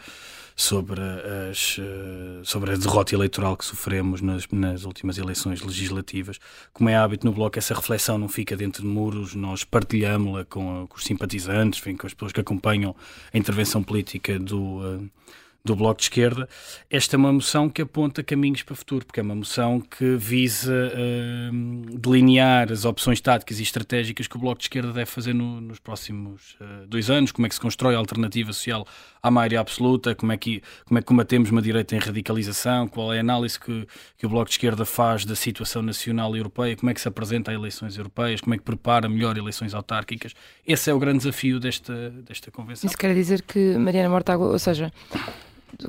[0.55, 1.01] sobre,
[1.49, 6.39] as, eh, sobre a derrota eleitoral que sofremos nas, nas últimas eleições legislativas.
[6.73, 10.87] Como é hábito no Bloco, essa reflexão não fica dentro de muros, nós partilhamos-la com,
[10.87, 12.95] com, os simpatizantes, com as pessoas que acompanham
[13.33, 15.21] a intervenção política do eh,
[15.63, 16.49] do Bloco de Esquerda,
[16.89, 20.15] esta é uma moção que aponta caminhos para o futuro, porque é uma moção que
[20.15, 25.33] visa uh, delinear as opções táticas e estratégicas que o Bloco de Esquerda deve fazer
[25.33, 28.87] no, nos próximos uh, dois anos, como é que se constrói a alternativa social
[29.23, 33.13] à maioria absoluta, como é que, como é que combatemos uma direita em radicalização, qual
[33.13, 36.75] é a análise que, que o Bloco de Esquerda faz da situação nacional e europeia,
[36.75, 40.33] como é que se apresenta a eleições europeias, como é que prepara melhor eleições autárquicas.
[40.65, 42.87] Esse é o grande desafio desta, desta convenção.
[42.87, 44.91] Isso quer dizer que Mariana Mortágua, ou seja,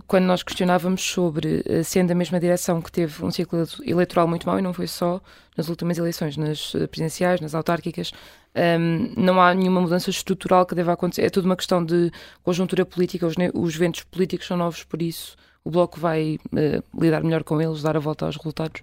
[0.07, 4.47] quando nós questionávamos sobre, eh, sendo a mesma direção que teve um ciclo eleitoral muito
[4.47, 5.21] mau, e não foi só
[5.57, 8.12] nas últimas eleições, nas eh, presidenciais, nas autárquicas,
[8.55, 11.23] um, ehm, não há nenhuma mudança estrutural que deva acontecer.
[11.23, 12.11] É tudo uma questão de
[12.42, 17.23] conjuntura política, os, os ventos políticos são novos, por isso o Bloco vai uh, lidar
[17.23, 18.83] melhor com eles, dar a volta aos resultados?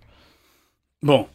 [1.04, 1.28] Bom,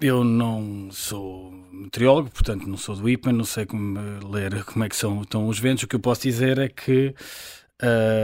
[0.00, 3.98] eu não sou meteorólogo, portanto não sou do IPA, não sei como
[4.30, 5.84] ler como é que são, estão os ventos.
[5.84, 7.14] O que eu posso dizer é que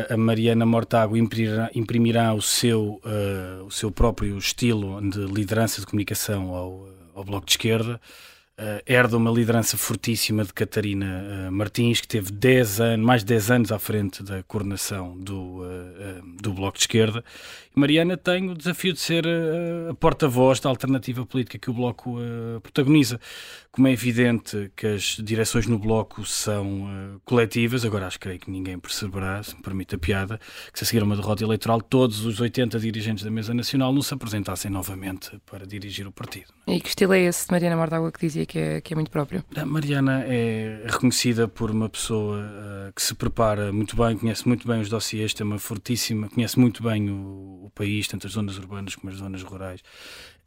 [0.09, 5.87] a Mariana Mortágua imprimirá, imprimirá o, seu, uh, o seu próprio estilo de liderança de
[5.87, 8.01] comunicação ao, ao Bloco de Esquerda.
[8.59, 13.27] Uh, herda uma liderança fortíssima de Catarina uh, Martins, que teve 10 anos, mais de
[13.29, 17.25] 10 anos à frente da coordenação do, uh, do Bloco de Esquerda.
[17.74, 19.24] Mariana tem o desafio de ser
[19.88, 22.18] a porta-voz da alternativa política que o Bloco
[22.62, 23.20] protagoniza.
[23.70, 28.50] Como é evidente que as direções no Bloco são coletivas, agora acho que creio que
[28.50, 30.40] ninguém perceberá, se me permite a piada,
[30.72, 34.02] que se a seguir uma derrota eleitoral, todos os 80 dirigentes da Mesa Nacional não
[34.02, 36.46] se apresentassem novamente para dirigir o partido.
[36.66, 39.11] E que estilo é esse de Mariana Mortágua que dizia que é, que é muito
[39.11, 39.44] próprio.
[39.54, 44.81] A Mariana é reconhecida por uma pessoa que se prepara muito bem, conhece muito bem
[44.81, 49.12] os dossiês, tem uma fortíssima, conhece muito bem o país, tanto as zonas urbanas como
[49.12, 49.81] as zonas rurais.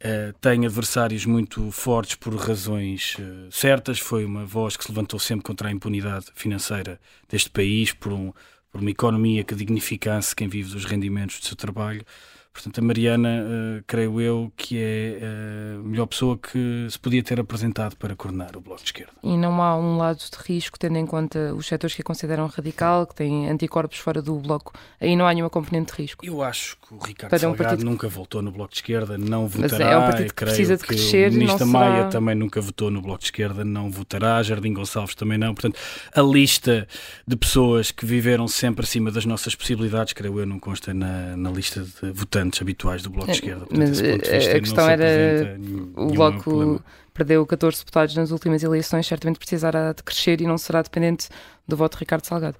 [0.00, 3.98] Uh, tem adversários muito fortes por razões uh, certas.
[3.98, 8.32] Foi uma voz que se levantou sempre contra a impunidade financeira deste país, por, um,
[8.70, 12.04] por uma economia que dignificasse quem vive dos rendimentos do seu trabalho.
[12.52, 17.22] Portanto, a Mariana, uh, creio eu, que é eh, a melhor pessoa que se podia
[17.22, 19.12] ter apresentado para coordenar o Bloco de Esquerda.
[19.22, 22.46] E não há um lado de risco, tendo em conta os setores que a consideram
[22.46, 26.26] radical, que têm anticorpos fora do Bloco, aí não há nenhuma componente de risco?
[26.26, 29.48] Eu acho que o Ricardo para Salgado um nunca voltou no Bloco de Esquerda, não
[29.48, 29.78] votará.
[29.78, 31.30] Mas é um partido que precisa de crescer.
[31.30, 31.70] O ministro será...
[31.70, 34.42] Maia também nunca votou no Bloco de Esquerda, não votará.
[34.42, 35.54] Jardim Gonçalves também não.
[35.54, 35.78] Portanto,
[36.14, 36.86] a lista
[37.26, 41.50] de pessoas que viveram sempre acima das nossas possibilidades, creio eu, não consta na, na
[41.50, 43.66] lista de votantes habituais do Bloco de Esquerda.
[43.66, 45.58] Portanto, Mas a questão era
[45.96, 46.84] o Bloco problema.
[47.14, 51.28] perdeu 14 deputados nas últimas eleições, certamente precisará de crescer e não será dependente
[51.66, 52.56] do voto de Ricardo Salgado.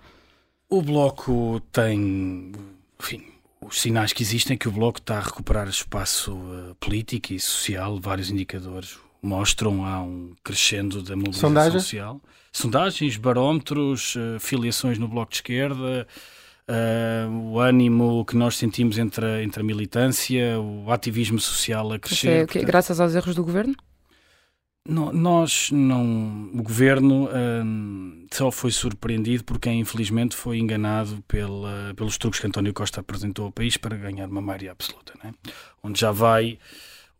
[0.68, 2.53] O Bloco tem,
[3.01, 3.25] enfim,
[3.61, 7.40] os sinais que existem é que o Bloco está a recuperar espaço uh, político e
[7.40, 11.81] social, vários indicadores mostram há um crescendo da mobilização Sondagem?
[11.81, 12.21] social.
[12.53, 16.07] Sondagens, barómetros, uh, filiações no Bloco de Esquerda,
[16.68, 21.98] uh, o ânimo que nós sentimos entre a, entre a militância, o ativismo social a
[21.98, 22.29] crescer.
[22.29, 22.66] É, portanto...
[22.66, 23.75] Graças aos erros do governo?
[24.87, 26.51] No, nós não.
[26.53, 27.29] O governo
[27.64, 33.01] hum, só foi surpreendido por quem, infelizmente, foi enganado pela, pelos truques que António Costa
[33.01, 35.33] apresentou ao país para ganhar uma maioria absoluta, né?
[35.85, 36.59] onde já vai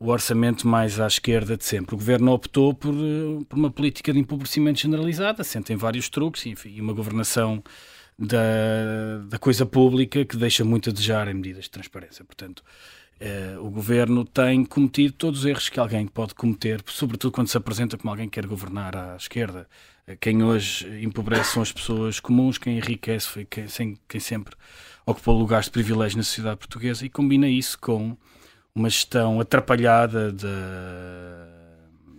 [0.02, 1.94] o orçamento mais à esquerda de sempre.
[1.94, 6.70] O governo optou por, eh, por uma política de empobrecimento generalizada, sentem vários truques enfim,
[6.70, 7.62] e uma governação
[8.18, 12.25] da, da coisa pública que deixa muito a desejar em medidas de transparência.
[12.25, 12.62] Portanto,
[13.20, 17.57] eh, o governo tem cometido todos os erros que alguém pode cometer, sobretudo quando se
[17.57, 19.68] apresenta como alguém que quer governar à esquerda.
[20.07, 24.55] Eh, quem hoje empobrece são as pessoas comuns, quem enriquece foi quem, quem sempre
[25.07, 28.16] ocupou lugares de privilégio na sociedade portuguesa e combina isso com
[28.75, 30.48] uma gestão atrapalhada da,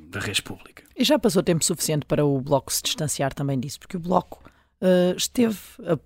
[0.07, 0.83] da res pública.
[0.95, 4.43] E já passou tempo suficiente para o Bloco se distanciar também disso, porque o Bloco
[4.83, 5.57] uh, esteve,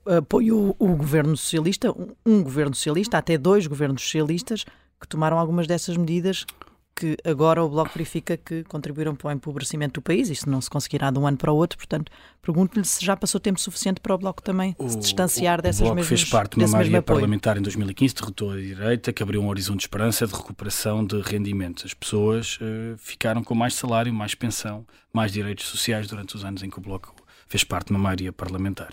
[0.06, 4.64] apoiou o, o governo socialista, um, um, governo socialista, até dois governos socialistas,
[5.02, 6.46] que tomaram algumas dessas medidas
[6.96, 10.32] que agora o Bloco verifica que contribuíram para o empobrecimento do país.
[10.32, 12.12] Isto não se conseguirá de um ano para o outro, portanto,
[12.42, 15.92] pergunto-lhe se já passou tempo suficiente para o Bloco também o, se distanciar dessas mesmas...
[15.92, 19.44] O Bloco fez parte de uma maioria parlamentar em 2015, derrotou a direita, que abriu
[19.44, 21.86] um horizonte de esperança de recuperação de rendimentos.
[21.86, 26.64] As pessoas uh, ficaram com mais salário, mais pensão, mais direitos sociais durante os anos
[26.64, 27.14] em que o Bloco
[27.48, 28.90] fez parte de uma maioria parlamentar.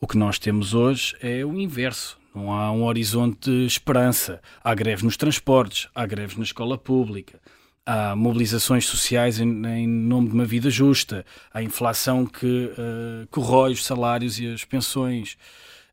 [0.00, 4.42] O que nós temos hoje é o inverso não há um horizonte de esperança.
[4.62, 7.40] Há greves nos transportes, há greves na escola pública,
[7.86, 13.72] há mobilizações sociais em, em nome de uma vida justa, há inflação que uh, corrói
[13.72, 15.38] os salários e as pensões.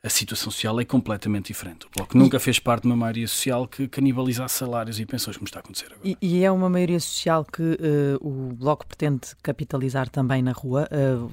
[0.06, 1.86] A situação social é completamente diferente.
[1.86, 5.48] O Bloco nunca fez parte de uma maioria social que canibalizasse salários e pensões, como
[5.48, 6.02] está a acontecer agora.
[6.04, 10.90] E, e é uma maioria social que uh, o Bloco pretende capitalizar também na rua.
[10.92, 11.32] Uh,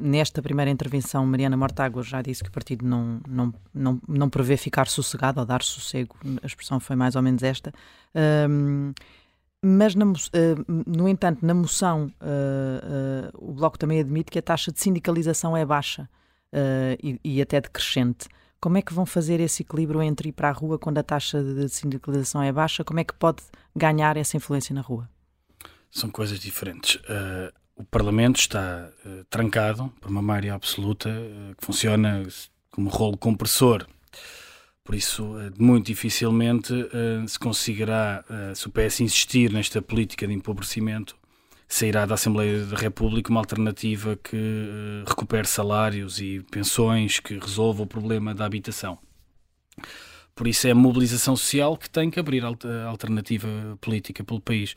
[0.00, 4.56] nesta primeira intervenção, Mariana Mortágua já disse que o partido não, não, não, não prevê
[4.56, 7.72] ficar sossegado ou dar sossego, a expressão foi mais ou menos esta.
[8.48, 8.92] Um,
[9.62, 10.14] mas, na, uh,
[10.86, 15.56] no entanto, na moção, uh, uh, o Bloco também admite que a taxa de sindicalização
[15.56, 16.08] é baixa
[17.00, 18.26] e, e, até decrescente.
[18.60, 21.40] Como é que vão fazer esse equilíbrio entre ir para a rua quando a taxa
[21.40, 22.82] de sindicalização é baixa?
[22.82, 23.44] Como é que pode
[23.76, 25.08] ganhar essa influência na rua?
[25.92, 27.00] São coisas diferentes
[27.80, 32.22] o Parlamento está uh, trancado por uma maioria absoluta uh, que funciona
[32.70, 33.86] como rolo compressor.
[34.84, 36.74] Por isso, uh, muito dificilmente
[37.26, 41.16] se conseguirá, se o PS insistir nesta política de empobrecimento,
[41.66, 47.86] sairá da Assembleia da República uma alternativa que recupere salários e pensões, que resolva o
[47.86, 48.98] problema da habitação.
[50.40, 53.46] Por isso é a mobilização social que tem que abrir a alternativa
[53.78, 54.72] política pelo país.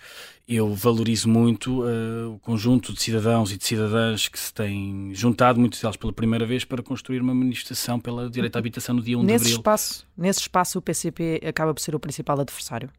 [0.46, 5.62] Eu valorizo muito uh, o conjunto de cidadãos e de cidadãs que se têm juntado,
[5.62, 9.18] muitos deles pela primeira vez, para construir uma manifestação pela direito à habitação no dia
[9.18, 9.56] 1 nesse de abril.
[9.56, 12.90] Espaço, nesse espaço o PCP acaba por ser o principal adversário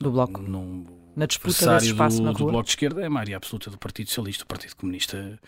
[0.00, 0.42] do Bloco?
[0.42, 2.38] Não, na disputa desse espaço do, na rua?
[2.38, 4.42] do Bloco de Esquerda é a maioria absoluta do Partido Socialista.
[4.42, 5.38] O Partido Comunista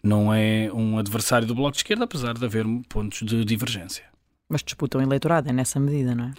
[0.00, 4.04] não é um adversário do Bloco de Esquerda, apesar de haver pontos de divergência.
[4.48, 6.32] Mas disputam eleitorado, é nessa medida, não é?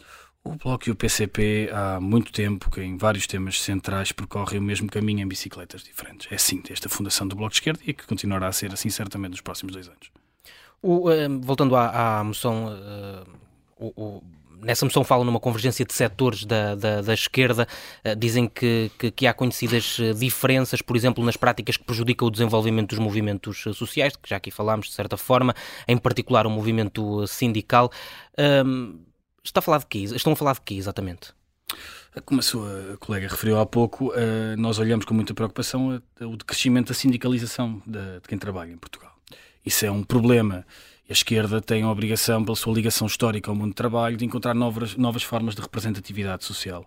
[0.43, 4.63] O Bloco e o PCP há muito tempo que em vários temas centrais percorrem o
[4.63, 6.31] mesmo caminho em bicicletas diferentes.
[6.31, 9.31] É assim esta fundação do Bloco de Esquerda e que continuará a ser assim certamente
[9.31, 10.09] nos próximos dois anos.
[10.81, 13.29] O, uh, voltando à, à moção, uh,
[13.77, 14.23] o, o,
[14.61, 17.67] nessa moção falam numa convergência de setores da, da, da esquerda,
[18.05, 22.31] uh, dizem que, que, que, há conhecidas diferenças, por exemplo, nas práticas que prejudicam o
[22.31, 25.53] desenvolvimento dos movimentos sociais, que já aqui falámos de certa forma,
[25.87, 27.91] em particular o movimento sindical.
[29.43, 29.99] Está a falar de quê?
[29.99, 31.33] Estão a falar de quê exatamente?
[32.25, 34.11] Como a sua colega referiu há pouco,
[34.57, 39.13] nós olhamos com muita preocupação o decrescimento da sindicalização de quem trabalha em Portugal.
[39.65, 40.65] Isso é um problema
[41.09, 44.53] a esquerda tem a obrigação, pela sua ligação histórica ao mundo do trabalho, de encontrar
[44.53, 46.85] novas, novas formas de representatividade social,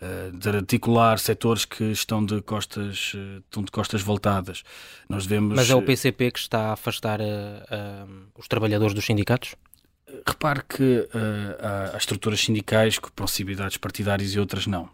[0.00, 4.62] uh, de articular setores que estão de costas, uh, estão de costas voltadas.
[5.08, 7.24] Nós devemos, Mas é o PCP que está a afastar uh,
[8.38, 9.56] os trabalhadores dos sindicatos?
[10.24, 11.08] Repare que
[11.60, 14.88] há, há estruturas sindicais com possibilidades partidárias e outras não.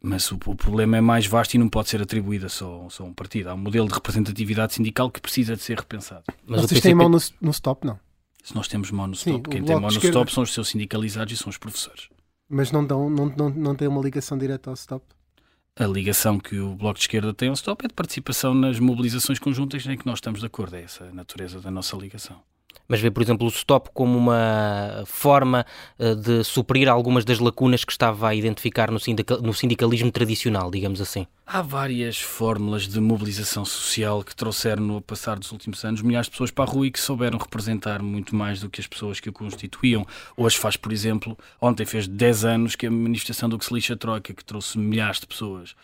[0.00, 3.06] Mas o, o, problema é mais vasto e não pode ser atribuído só, só a
[3.06, 3.48] um partido.
[3.48, 6.22] Há um modelo de representatividade sindical que precisa de ser repensado.
[6.46, 6.88] Mas Vocês PCP...
[6.88, 7.98] têm mão no, no, stop, não?
[8.42, 10.18] Se nós temos mão no stop, Sim, quem tem mão no esquerda...
[10.18, 12.08] stop são os seus sindicalizados e são os professores.
[12.48, 15.04] Mas não, dão, não, não, não tem uma ligação direta ao stop?
[15.76, 19.38] A ligação que o Bloco de Esquerda tem ao stop é de participação nas mobilizações
[19.38, 20.76] conjuntas em que nós estamos de acordo.
[20.76, 22.40] É essa a natureza da nossa ligação.
[22.86, 25.64] Mas vê, por exemplo, o stop como uma forma
[25.98, 30.70] uh, de suprir algumas das lacunas que estava a identificar no, sindical, no sindicalismo tradicional,
[30.70, 31.26] digamos assim.
[31.46, 36.32] Há várias fórmulas de mobilização social que trouxeram no passar dos últimos anos milhares de
[36.32, 39.28] pessoas para a rua e que souberam representar muito mais do que as pessoas que
[39.28, 40.06] o constituíam.
[40.36, 43.94] Hoje faz, por exemplo, ontem fez 10 anos que a manifestação do que se lixa
[43.94, 45.74] a Troika, que trouxe milhares de pessoas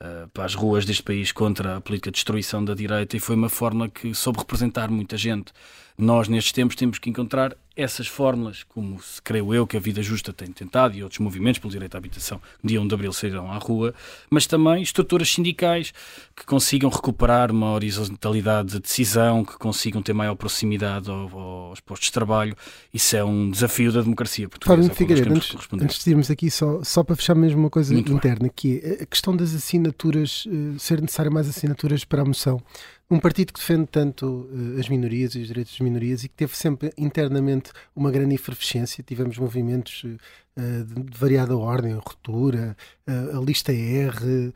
[0.00, 3.36] uh, para as ruas deste país contra a política de destruição da direita e foi
[3.36, 5.52] uma fórmula que soube representar muita gente.
[5.96, 10.00] Nós, nestes tempos, temos que encontrar essas fórmulas, como se creio eu que a Vida
[10.00, 13.50] Justa tem tentado e outros movimentos pelo direito à habitação, dia 1 de abril sairão
[13.50, 13.92] à rua,
[14.30, 15.92] mas também estruturas sindicais
[16.36, 22.12] que consigam recuperar uma horizontalidade de decisão, que consigam ter maior proximidade aos postos de
[22.12, 22.56] trabalho.
[22.92, 24.82] Isso é um desafio da democracia portuguesa.
[24.82, 28.12] Fábio Figueiredo, antes, antes de irmos aqui, só, só para fechar mesmo uma coisa Muito
[28.12, 28.52] interna, bem.
[28.54, 32.62] que é a questão das assinaturas, uh, ser necessário mais assinaturas para a moção
[33.10, 36.34] um partido que defende tanto uh, as minorias e os direitos das minorias e que
[36.34, 39.04] teve sempre internamente uma grande efervescência.
[39.04, 42.74] Tivemos movimentos uh, de, de, variada ordem, ruptura,
[43.06, 44.52] uh, a lista R,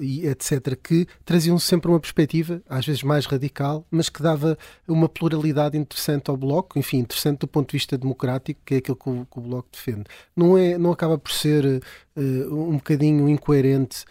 [0.00, 5.08] e etc., que traziam sempre uma perspectiva, às vezes mais radical, mas que dava uma
[5.08, 9.08] pluralidade interessante ao Bloco, enfim, interessante do ponto de vista democrático, que é aquilo que
[9.08, 10.04] o, que o Bloco defende.
[10.34, 11.82] Não, é, não acaba por ser
[12.16, 14.04] um bocadinho incoerente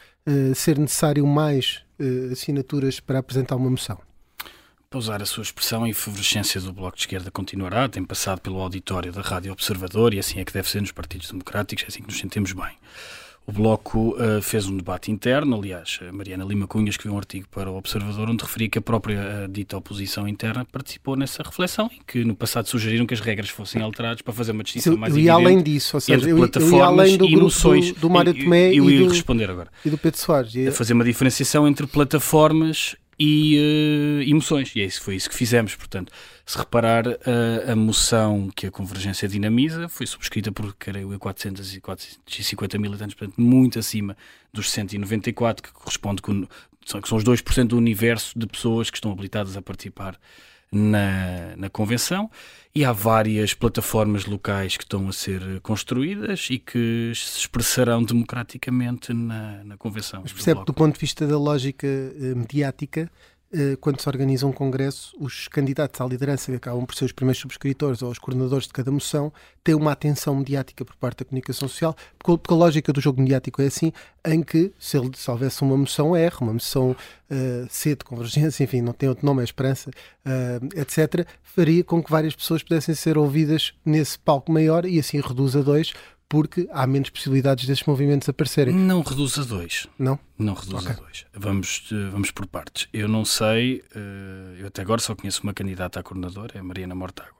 [0.55, 3.99] ser necessário mais uh, assinaturas para apresentar uma moção.
[4.89, 8.61] Para usar a sua expressão, a efervescência do Bloco de Esquerda continuará, tem passado pelo
[8.61, 12.01] auditório da Rádio Observador e assim é que deve ser nos partidos democráticos, é assim
[12.01, 12.77] que nos sentimos bem.
[13.47, 17.47] O Bloco uh, fez um debate interno, aliás, a Mariana Lima Cunha escreveu um artigo
[17.51, 21.89] para o Observador onde referia que a própria uh, dita oposição interna participou nessa reflexão
[21.93, 24.97] e que no passado sugeriram que as regras fossem alteradas para fazer uma distinção eu,
[24.97, 28.33] mais eu ia além disso, ou seja, eu, eu além do grupo do, do Mário
[28.33, 29.69] Tomé e, e, do, responder agora.
[29.85, 30.67] e do Pedro Soares.
[30.67, 34.75] A fazer uma diferenciação entre plataformas e uh, emoções.
[34.75, 35.75] E é isso, foi isso que fizemos.
[35.75, 36.11] Portanto,
[36.45, 41.81] se reparar, uh, a moção que a Convergência dinamiza foi subscrita por, creio 400 e
[41.81, 44.15] 450 militantes, portanto, muito acima
[44.53, 49.11] dos 194, que corresponde com, que são os 2% do universo de pessoas que estão
[49.11, 50.19] habilitadas a participar
[50.75, 52.29] na, na convenção
[52.73, 59.13] e há várias plataformas locais que estão a ser construídas e que se expressarão democraticamente
[59.13, 60.21] na, na convenção.
[60.23, 63.09] Mas percebe do, do ponto de vista da lógica uh, mediática,
[63.79, 67.39] quando se organiza um congresso, os candidatos à liderança, que acabam por ser os primeiros
[67.39, 69.31] subscritores ou os coordenadores de cada moção,
[69.63, 73.61] têm uma atenção mediática por parte da comunicação social, porque, a lógica do jogo mediático
[73.61, 73.91] é assim,
[74.25, 78.63] em que se, ele, se houvesse uma moção R, uma moção uh, C de convergência,
[78.63, 82.93] enfim, não tem outro nome, é esperança, uh, etc., faria com que várias pessoas pudessem
[82.93, 85.93] ser ouvidas nesse palco maior e assim reduz a dois,
[86.27, 88.73] porque há menos possibilidades desses movimentos aparecerem.
[88.73, 89.87] Não reduz a dois.
[89.97, 90.19] Não?
[90.37, 90.91] Não reduz okay.
[90.91, 91.25] a dois.
[91.33, 92.87] Vamos, eh, vamos por partes.
[92.91, 96.63] Eu não sei, uh, eu até agora só conheço uma candidata a coordenadora, é a
[96.63, 97.33] Mariana Mortágua.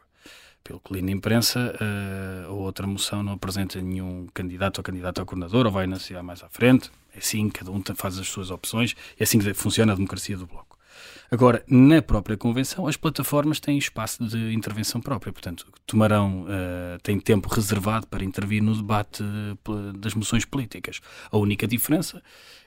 [0.63, 5.21] Pelo que li na imprensa, uh, a outra moção não apresenta nenhum candidato ou candidata
[5.21, 6.91] a coordenador, ou vai anunciar mais à frente.
[7.13, 10.45] É assim, cada um faz as suas opções, é assim que funciona a democracia do
[10.45, 10.74] Bloco.
[11.29, 17.19] Agora, na própria Convenção, as plataformas têm espaço de intervenção própria, portanto, tomarão, uh, têm
[17.19, 19.23] tempo reservado para intervir no debate
[19.97, 21.01] das moções políticas.
[21.31, 22.21] A única diferença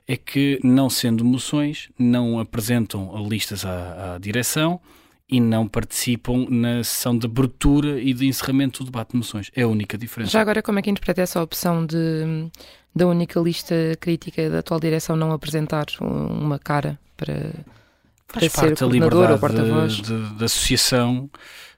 [0.07, 4.81] é que, não sendo moções, não apresentam listas à, à direção
[5.29, 9.51] e não participam na sessão de abertura e de encerramento do debate de moções.
[9.55, 10.33] É a única diferença.
[10.33, 12.49] Já agora, como é que interpreta essa opção de
[12.95, 17.53] da única lista crítica da atual direção não apresentar uma cara para
[18.29, 20.03] Faz parte da liberdade
[20.37, 21.31] da associação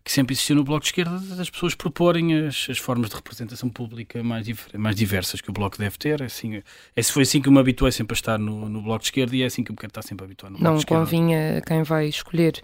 [0.02, 3.68] que sempre existiu no Bloco de Esquerda, das pessoas proporem as, as formas de representação
[3.68, 6.22] pública mais, mais diversas que o Bloco deve ter.
[6.22, 6.62] É assim,
[6.96, 9.36] é, foi assim que eu me habituei sempre a estar no, no Bloco de Esquerda
[9.36, 11.00] e é assim que eu me quero estar sempre habituado no Bloco Não de Esquerda.
[11.00, 12.62] Não convinha quem vai escolher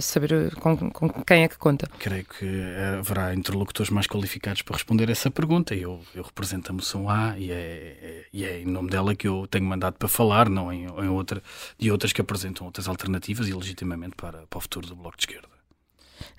[0.00, 1.88] saber eh, com, com, quem é que conta.
[1.98, 2.46] Creio que
[2.98, 5.74] haverá interlocutores mais qualificados para responder essa pergunta.
[5.74, 9.26] Eu, eu represento a moção A e é, é, e é em nome dela que
[9.26, 11.42] eu tenho mandado para falar, não em, em outra,
[11.78, 15.24] de outras que apresentam outras alternativas e legitimamente para, para o futuro do Bloco de
[15.24, 15.49] Esquerda.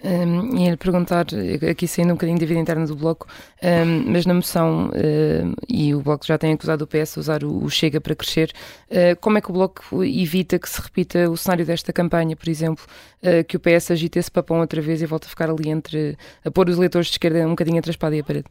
[0.04, 1.28] Um, e perguntar,
[1.70, 3.28] aqui saindo um bocadinho da vida interna do Bloco,
[3.62, 7.44] um, mas na moção, um, e o Bloco já tem acusado o PS de usar
[7.44, 8.52] o, o Chega para crescer,
[8.90, 12.50] uh, como é que o Bloco evita que se repita o cenário desta campanha, por
[12.50, 12.84] exemplo,
[13.22, 16.18] uh, que o PS agite esse papão outra vez e volte a ficar ali entre,
[16.44, 18.48] a pôr os eleitores de esquerda um bocadinho entre a espada e a parede?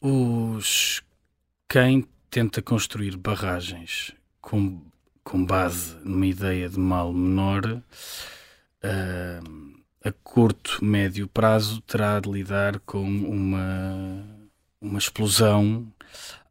[0.00, 1.02] Os...
[1.68, 4.80] Quem tenta construir barragens com,
[5.22, 7.82] com base numa ideia de mal menor...
[8.82, 9.69] Uh,
[10.02, 14.24] a curto, médio prazo terá de lidar com uma,
[14.80, 15.86] uma explosão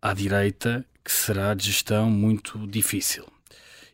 [0.01, 3.25] à direita que será de gestão muito difícil.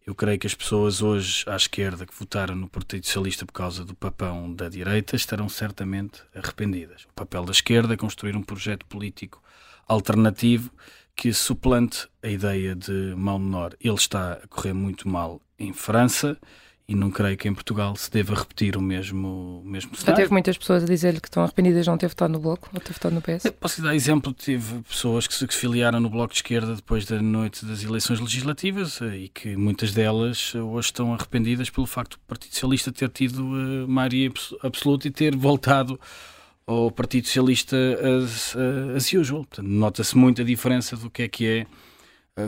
[0.06, 3.84] Eu creio que as pessoas hoje à esquerda que votaram no Partido Socialista por causa
[3.84, 7.06] do papão da direita estarão certamente arrependidas.
[7.06, 9.42] O papel da esquerda é construir um projeto político
[9.88, 10.70] alternativo
[11.16, 13.74] que suplante a ideia de mal menor.
[13.80, 16.38] Ele está a correr muito mal em França
[16.88, 20.12] e não creio que em Portugal se deva repetir o mesmo, o mesmo cenário.
[20.12, 22.70] Já teve muitas pessoas a dizer-lhe que estão arrependidas de não ter votado no Bloco
[22.74, 23.52] ou ter votado no PS?
[23.60, 27.66] posso dar exemplo, tive pessoas que se filiaram no Bloco de Esquerda depois da noite
[27.66, 32.20] das eleições legislativas eh, e que muitas delas eh, hoje estão arrependidas pelo facto do
[32.28, 34.32] Partido Socialista ter tido uh, maioria
[34.62, 36.00] absoluta e ter voltado
[36.68, 37.76] ao Partido Socialista
[38.24, 38.56] as,
[38.96, 39.46] as usual.
[39.60, 41.68] nota-se muito a diferença do que é que é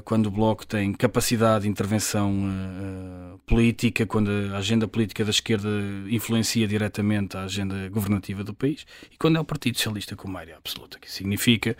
[0.03, 5.69] quando o Bloco tem capacidade de intervenção uh, política, quando a agenda política da esquerda
[6.09, 10.57] influencia diretamente a agenda governativa do país, e quando é o Partido Socialista com maioria
[10.57, 11.77] absoluta, que significa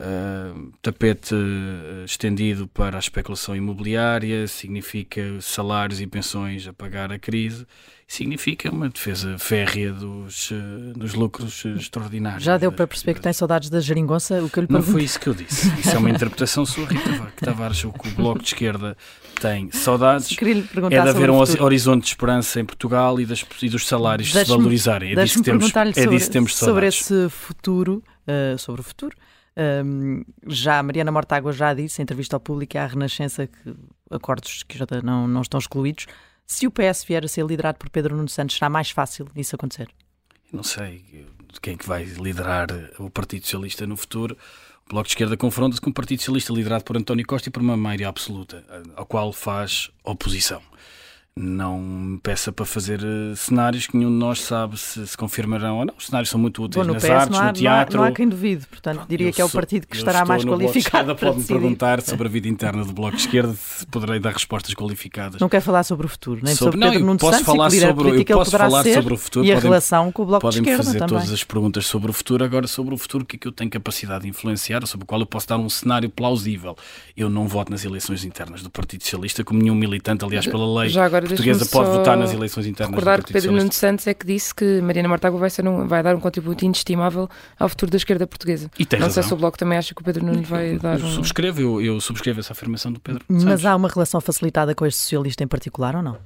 [0.00, 7.18] Uh, tapete uh, estendido para a especulação imobiliária, significa salários e pensões a pagar a
[7.18, 7.66] crise,
[8.06, 12.44] significa uma defesa férrea dos, uh, dos lucros extraordinários.
[12.44, 14.40] Já deu para perceber que tem saudades da geringonça?
[14.40, 15.68] O que eu lhe Não foi isso que eu disse.
[15.80, 17.82] Isso é uma interpretação sua, Rita Tavares.
[17.82, 18.96] O que o Bloco de Esquerda
[19.40, 23.84] tem saudades é de haver um horizonte de esperança em Portugal e, das, e dos
[23.84, 25.10] salários se valorizarem.
[25.10, 26.94] É disso que temos, é sobre, disso que temos saudades.
[26.94, 28.00] Sobre esse futuro,
[28.58, 29.16] sobre o futuro
[29.58, 33.74] um, já a Mariana Mortágua já disse em entrevista ao público e à Renascença que
[34.10, 36.06] acordos que já não, não estão excluídos.
[36.46, 39.54] Se o PS vier a ser liderado por Pedro Nuno Santos, será mais fácil isso
[39.54, 39.88] acontecer?
[40.52, 41.26] Não sei
[41.60, 44.36] quem é que vai liderar o Partido Socialista no futuro.
[44.86, 47.60] O Bloco de Esquerda confronta-se com o Partido Socialista liderado por António Costa e por
[47.60, 48.64] uma maioria absoluta,
[48.96, 50.62] ao qual faz oposição
[51.38, 55.78] não me peça para fazer uh, cenários que nenhum de nós sabe se se confirmarão
[55.78, 55.94] ou não.
[55.96, 57.96] Os cenários são muito úteis Bom, nas PS artes, há, no teatro.
[57.96, 60.24] Não há, não há quem duvide, portanto, Pronto, diria que é o partido que estará
[60.24, 61.14] mais qualificado.
[61.14, 63.54] Pode-me perguntar sobre a vida interna do Bloco de Esquerda,
[63.90, 65.40] poderei dar respostas qualificadas.
[65.40, 68.20] Não quer falar sobre o futuro, nem sobre, sobre Pedro Nuno posso Santos falar sobre,
[68.20, 70.82] eu posso falar sobre o futuro e a podem, relação com o Bloco de Esquerda
[70.82, 71.18] fazer também.
[71.18, 73.52] todas as perguntas sobre o futuro, agora sobre o futuro, o que é que eu
[73.52, 76.76] tenho capacidade de influenciar, sobre o qual eu posso dar um cenário plausível.
[77.16, 80.88] Eu não voto nas eleições internas do Partido Socialista, como nenhum militante, aliás, pela lei
[81.28, 84.80] portuguesa pode votar nas eleições internas Recordar que Pedro Nuno Santos é que disse que
[84.80, 88.70] Mariana Mortágua vai, um, vai dar um contributo inestimável ao futuro da esquerda portuguesa.
[88.78, 89.22] E tem Não razão.
[89.22, 90.98] sei se o Bloco também acha que o Pedro Nuno vai dar.
[90.98, 91.10] Eu um...
[91.10, 93.24] subscrevo, eu, eu subscrevo essa afirmação do Pedro.
[93.28, 93.66] Mas Santos.
[93.66, 96.16] há uma relação facilitada com este socialista em particular ou não?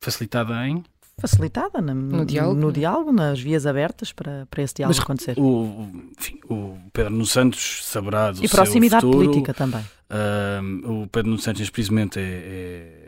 [0.00, 0.82] Facilitada em?
[1.20, 2.58] facilitada na, no, diálogo.
[2.58, 5.38] no diálogo, nas vias abertas para, para esse diálogo Mas, acontecer.
[5.38, 9.26] O, enfim, o Pedro Nuno Santos saberá do E proximidade futuro.
[9.26, 9.84] política também.
[10.10, 12.99] Uh, o Pedro Nuno Santos, precisamente, é, é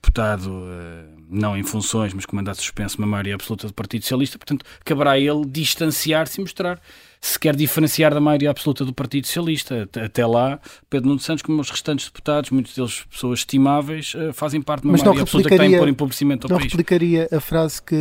[0.00, 4.38] deputado uh, não em funções, mas com mandato suspenso, uma maioria absoluta do Partido Socialista,
[4.38, 6.80] portanto, caberá a ele distanciar-se e mostrar
[7.20, 9.88] se quer diferenciar da maioria absoluta do Partido Socialista.
[10.02, 14.62] Até lá, Pedro Nuno Santos, como os restantes deputados, muitos deles pessoas estimáveis, eh, fazem
[14.62, 16.72] parte de uma mas maioria absoluta que está a impor empobrecimento ao não país.
[16.72, 17.96] Não replicaria a frase que,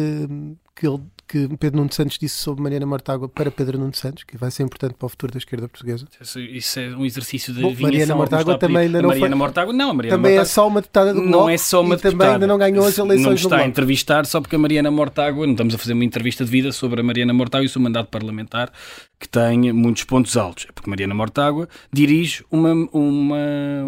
[0.75, 4.37] que ele que Pedro Nuno Santos disse sobre Mariana Mortágua para Pedro Nuno Santos, que
[4.37, 6.07] vai ser importante para o futuro da esquerda portuguesa.
[6.21, 9.37] Isso é um exercício de Bom, Mariana Mortágua também ainda não Mariana foi...
[9.37, 10.41] Mortágua, não, Mariana também Mortágua...
[10.41, 12.11] é só uma deputada do Bloco Não é só uma e deputada.
[12.17, 15.45] também ainda não ganhou as eleições Não está a entrevistar só porque a Mariana Mortágua,
[15.45, 17.81] não estamos a fazer uma entrevista de vida sobre a Mariana Mortágua e o seu
[17.81, 18.71] mandato parlamentar,
[19.19, 20.67] que tem muitos pontos altos.
[20.69, 23.37] É porque Mariana Mortágua dirige uma, uma,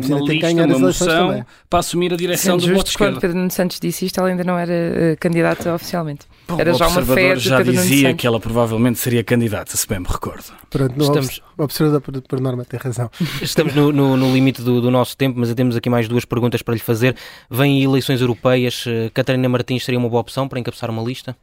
[0.03, 3.51] uma lista, uma moção para assumir a direção Sim, do voto de quando Pedro Nuno
[3.51, 6.27] Santos disse isto, ela ainda não era uh, candidata oficialmente.
[6.49, 9.99] Bom, era já uma fé já Pedro dizia que ela provavelmente seria candidata, se bem
[9.99, 10.45] me recordo.
[10.69, 11.41] Pronto, no Estamos...
[11.57, 13.09] o observador por, por, norma tem razão.
[13.39, 16.63] Estamos no, no, no limite do, do, nosso tempo, mas temos aqui mais duas perguntas
[16.63, 17.15] para lhe fazer.
[17.49, 21.37] Vêm eleições europeias, uh, Catarina Martins seria uma boa opção para encabeçar uma lista?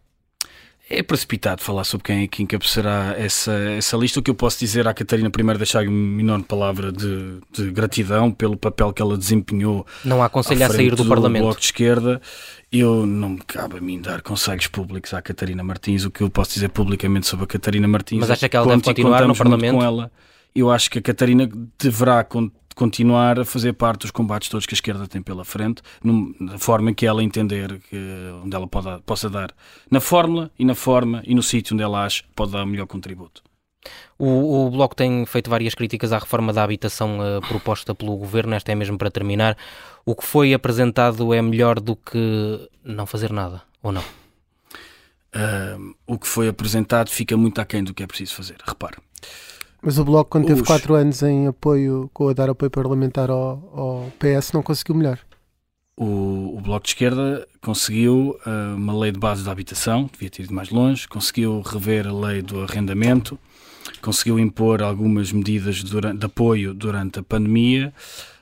[0.88, 4.20] É precipitado falar sobre quem é que encabeçará essa, essa lista.
[4.20, 8.30] O que eu posso dizer à Catarina, primeiro, deixar uma enorme palavra de, de gratidão
[8.30, 9.84] pelo papel que ela desempenhou.
[10.04, 11.42] Não aconselha a sair do, do Parlamento.
[11.42, 12.22] Bloco de Esquerda.
[12.70, 16.04] Eu não me cabe a mim dar conselhos públicos à Catarina Martins.
[16.04, 18.20] O que eu posso dizer publicamente sobre a Catarina Martins.
[18.20, 19.74] Mas acha que ela deve continuar no Parlamento?
[19.74, 20.12] Com ela.
[20.54, 22.65] Eu acho que a Catarina deverá continuar
[23.38, 25.82] a fazer parte dos combates todos que a esquerda tem pela frente,
[26.40, 27.96] da forma que ela entender que,
[28.44, 29.50] onde ela pode, possa dar,
[29.90, 32.66] na fórmula e na forma e no sítio onde ela acha que pode dar o
[32.66, 33.42] melhor contributo.
[34.18, 38.54] O, o, Bloco tem feito várias críticas à reforma da habitação uh, proposta pelo Governo,
[38.54, 39.56] esta é mesmo para terminar.
[40.04, 44.02] O que foi apresentado é melhor do que não fazer nada, ou não?
[45.34, 48.96] Uh, o que foi apresentado fica muito aquém do que é preciso fazer, repare.
[49.82, 50.48] Mas o Bloco, quando Os...
[50.48, 54.94] teve 4 anos em apoio, com a dar apoio parlamentar ao, ao PS, não conseguiu
[54.94, 55.18] melhor.
[55.98, 60.42] O, o, Bloco de Esquerda conseguiu uh, uma lei de base da habitação, devia ter
[60.42, 63.38] ido mais longe, conseguiu rever a lei do arrendamento,
[64.02, 67.94] conseguiu impor algumas medidas durante, de apoio durante a pandemia,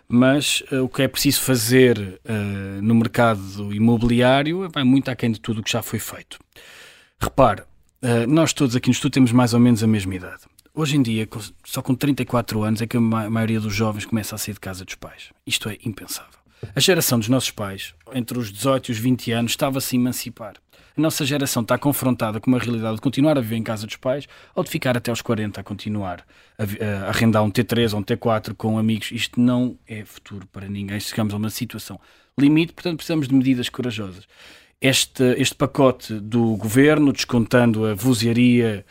[0.09, 5.41] mas uh, o que é preciso fazer uh, no mercado imobiliário vai muito aquém de
[5.41, 6.39] tudo o que já foi feito.
[7.20, 7.62] Repare,
[8.28, 10.43] nós todos aqui no estudo temos mais ou menos a mesma idade.
[10.77, 11.29] Hoje em dia,
[11.64, 14.85] só com 34 anos, é que a maioria dos jovens começa a sair de casa
[14.85, 15.31] dos pais.
[15.47, 16.41] Isto é impensável.
[16.75, 19.95] A geração dos nossos pais, entre os 18 e os 20 anos, estava a se
[19.95, 20.55] emancipar.
[20.97, 23.95] A nossa geração está confrontada com uma realidade de continuar a viver em casa dos
[23.95, 26.27] pais ou de ficar até aos 40 a continuar
[26.59, 29.12] a, arrendar um T3 ou um T4 com amigos.
[29.12, 30.99] Isto não é futuro para ninguém.
[30.99, 32.01] Chegamos a uma situação
[32.37, 34.27] limite, portanto precisamos de medidas corajosas.
[34.81, 38.85] Este, este pacote do governo, descontando a vozearia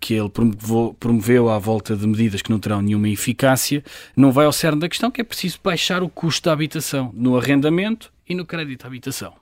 [0.00, 0.30] que ele
[0.98, 3.82] promoveu, à volta de medidas que não terão nenhuma eficácia,
[4.16, 7.36] não vai ao cerne da questão que é preciso baixar o custo da habitação no
[7.36, 9.34] arrendamento e no crédito à habitação.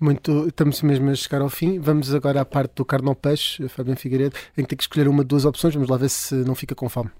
[0.00, 1.78] Muito, estamos mesmo a chegar ao fim.
[1.78, 5.06] Vamos agora à parte do carne ao peixe, Fabiano Figueiredo, em que tem que escolher
[5.06, 5.74] uma de duas opções.
[5.74, 7.10] Vamos lá ver se não fica com fome.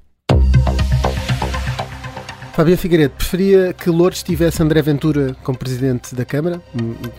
[2.54, 6.62] Fabiano Figueiredo, preferia que Lourdes tivesse André Ventura como presidente da Câmara,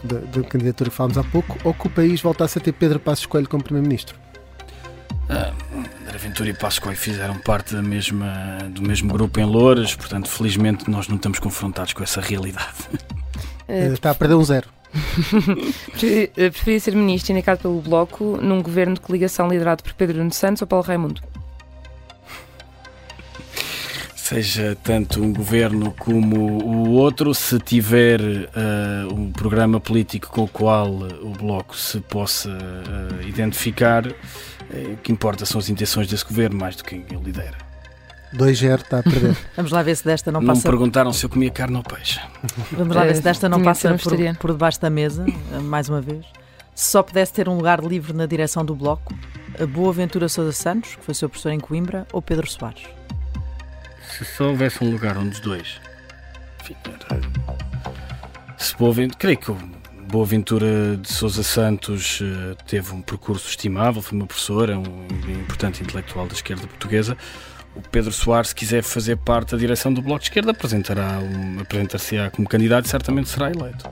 [0.04, 3.00] da, da candidatura que falámos há pouco, ou que o país voltasse a ter Pedro
[3.00, 4.21] Passos Coelho como primeiro-ministro?
[6.02, 10.28] André Ventura e Passos Coelho fizeram parte da mesma, do mesmo grupo em Lourdes, portanto,
[10.28, 12.90] felizmente, nós não estamos confrontados com essa realidade.
[13.68, 14.68] Uh, está a perder um zero.
[16.36, 20.62] Preferia ser ministro indicado pelo Bloco num governo de coligação liderado por Pedro Nuno Santos
[20.62, 21.22] ou Paulo Raimundo?
[24.16, 30.48] Seja tanto um governo como o outro, se tiver uh, um programa político com o
[30.48, 34.14] qual o Bloco se possa uh, identificar, uh,
[34.94, 37.58] o que importa são as intenções desse governo mais do que quem o lidera.
[38.34, 39.36] 2-0 está a perder.
[39.56, 40.60] Vamos lá ver se desta não, não passa.
[40.60, 42.20] Não me perguntaram se eu comia carne ou peixe.
[42.72, 45.26] Vamos lá ver se desta não passa por, por debaixo da mesa,
[45.64, 46.26] mais uma vez.
[46.74, 49.14] Se só pudesse ter um lugar livre na direção do Bloco,
[49.62, 52.84] a Boa Ventura Sousa Santos, que foi seu professor em Coimbra, ou Pedro Soares?
[54.18, 55.82] Se só houvesse um lugar, um dos dois.
[56.62, 56.76] Enfim,
[57.10, 57.22] era...
[58.58, 59.20] Se Boa Ventura.
[59.20, 59.81] Creio que Boa
[60.26, 66.28] Ventura de Sousa Santos uh, teve um percurso estimável, foi uma professora, um importante intelectual
[66.28, 67.18] da esquerda portuguesa
[67.76, 71.60] o Pedro Soares, se quiser fazer parte da direção do Bloco de Esquerda, apresentará um,
[71.62, 73.90] apresentar-se-á como candidato e certamente será eleito.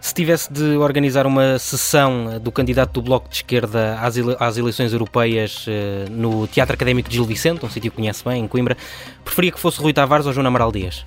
[0.00, 4.56] Se tivesse de organizar uma sessão do candidato do Bloco de Esquerda às, ele às
[4.56, 8.48] eleições europeias uh, no Teatro Académico de Gil Vicente, um sítio que conhece bem, em
[8.48, 8.76] Coimbra,
[9.24, 11.04] preferia que fosse Rui Tavares ou João Amaral Dias?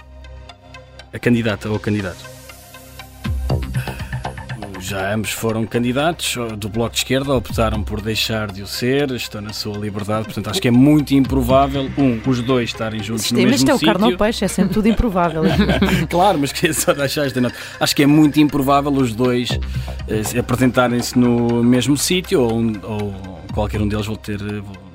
[1.14, 2.31] A candidata ou candidato?
[4.82, 9.40] Já ambos foram candidatos do Bloco de Esquerda, optaram por deixar de o ser, estão
[9.40, 13.44] na sua liberdade, portanto acho que é muito improvável, um, os dois estarem juntos Sistema,
[13.44, 13.76] no mesmo sítio.
[13.76, 15.44] Isto é o carne ao peixe, é sempre tudo improvável.
[16.10, 17.56] claro, mas queria só deixar esta nota.
[17.80, 19.50] Acho que é muito improvável os dois
[20.08, 24.40] eh, apresentarem-se no mesmo sítio ou, ou, qualquer um deles vou ter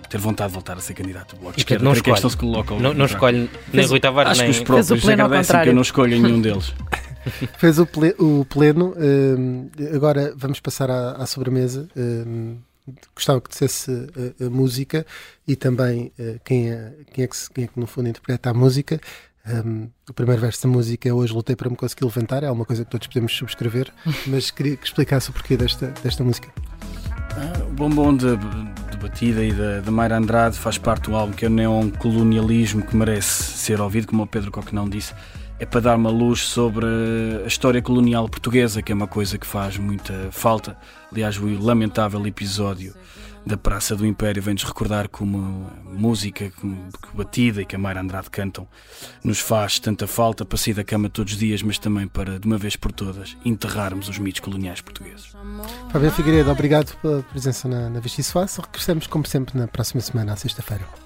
[0.08, 1.84] ter vontade de voltar a ser candidato do Bloco de Esquerda.
[1.84, 4.50] Não é escolhe, se colocam não, não escolhe nem Rui Tavares, Acho nem...
[4.50, 6.72] que os próprios agradecem que eu não escolho nenhum deles.
[7.58, 8.94] Fez o, ple, o pleno.
[8.96, 11.88] Um, agora vamos passar à, à sobremesa.
[11.96, 12.56] Um,
[13.14, 13.90] gostava que dissesse
[14.40, 15.04] a, a, música
[15.46, 18.54] e também uh, quem, é, quem, é que, quem é que, no fundo, interpreta a
[18.54, 19.00] música.
[19.48, 22.64] Um, o primeiro verso da música é Hoje Lutei para me conseguir levantar, é uma
[22.64, 23.92] coisa que todos podemos subscrever,
[24.26, 26.48] mas queria que explicasse o porquê desta, desta música.
[27.30, 31.32] Ah, o bombom de, de batida e da, de Mayra Andrade faz parte do álbum
[31.32, 35.14] que é o neocolonialismo que merece ser ouvido, como o Pedro Coquenão disse
[35.58, 36.86] é para dar uma luz sobre
[37.44, 40.76] a história colonial portuguesa, que é uma coisa que faz muita falta.
[41.10, 42.94] Aliás, o lamentável episódio
[43.46, 48.00] da Praça do Império vem-nos recordar como a música, como batida e que a Mayra
[48.00, 48.66] Andrade cantam,
[49.22, 52.46] nos faz tanta falta para sair da cama todos os dias, mas também para, de
[52.46, 55.32] uma vez por todas, enterrarmos os mitos coloniais portugueses.
[55.92, 58.56] Fábio Figueiredo, obrigado pela presença na, na Vichy Soares.
[58.56, 61.05] Regressamos, como sempre, na próxima semana, à sexta-feira.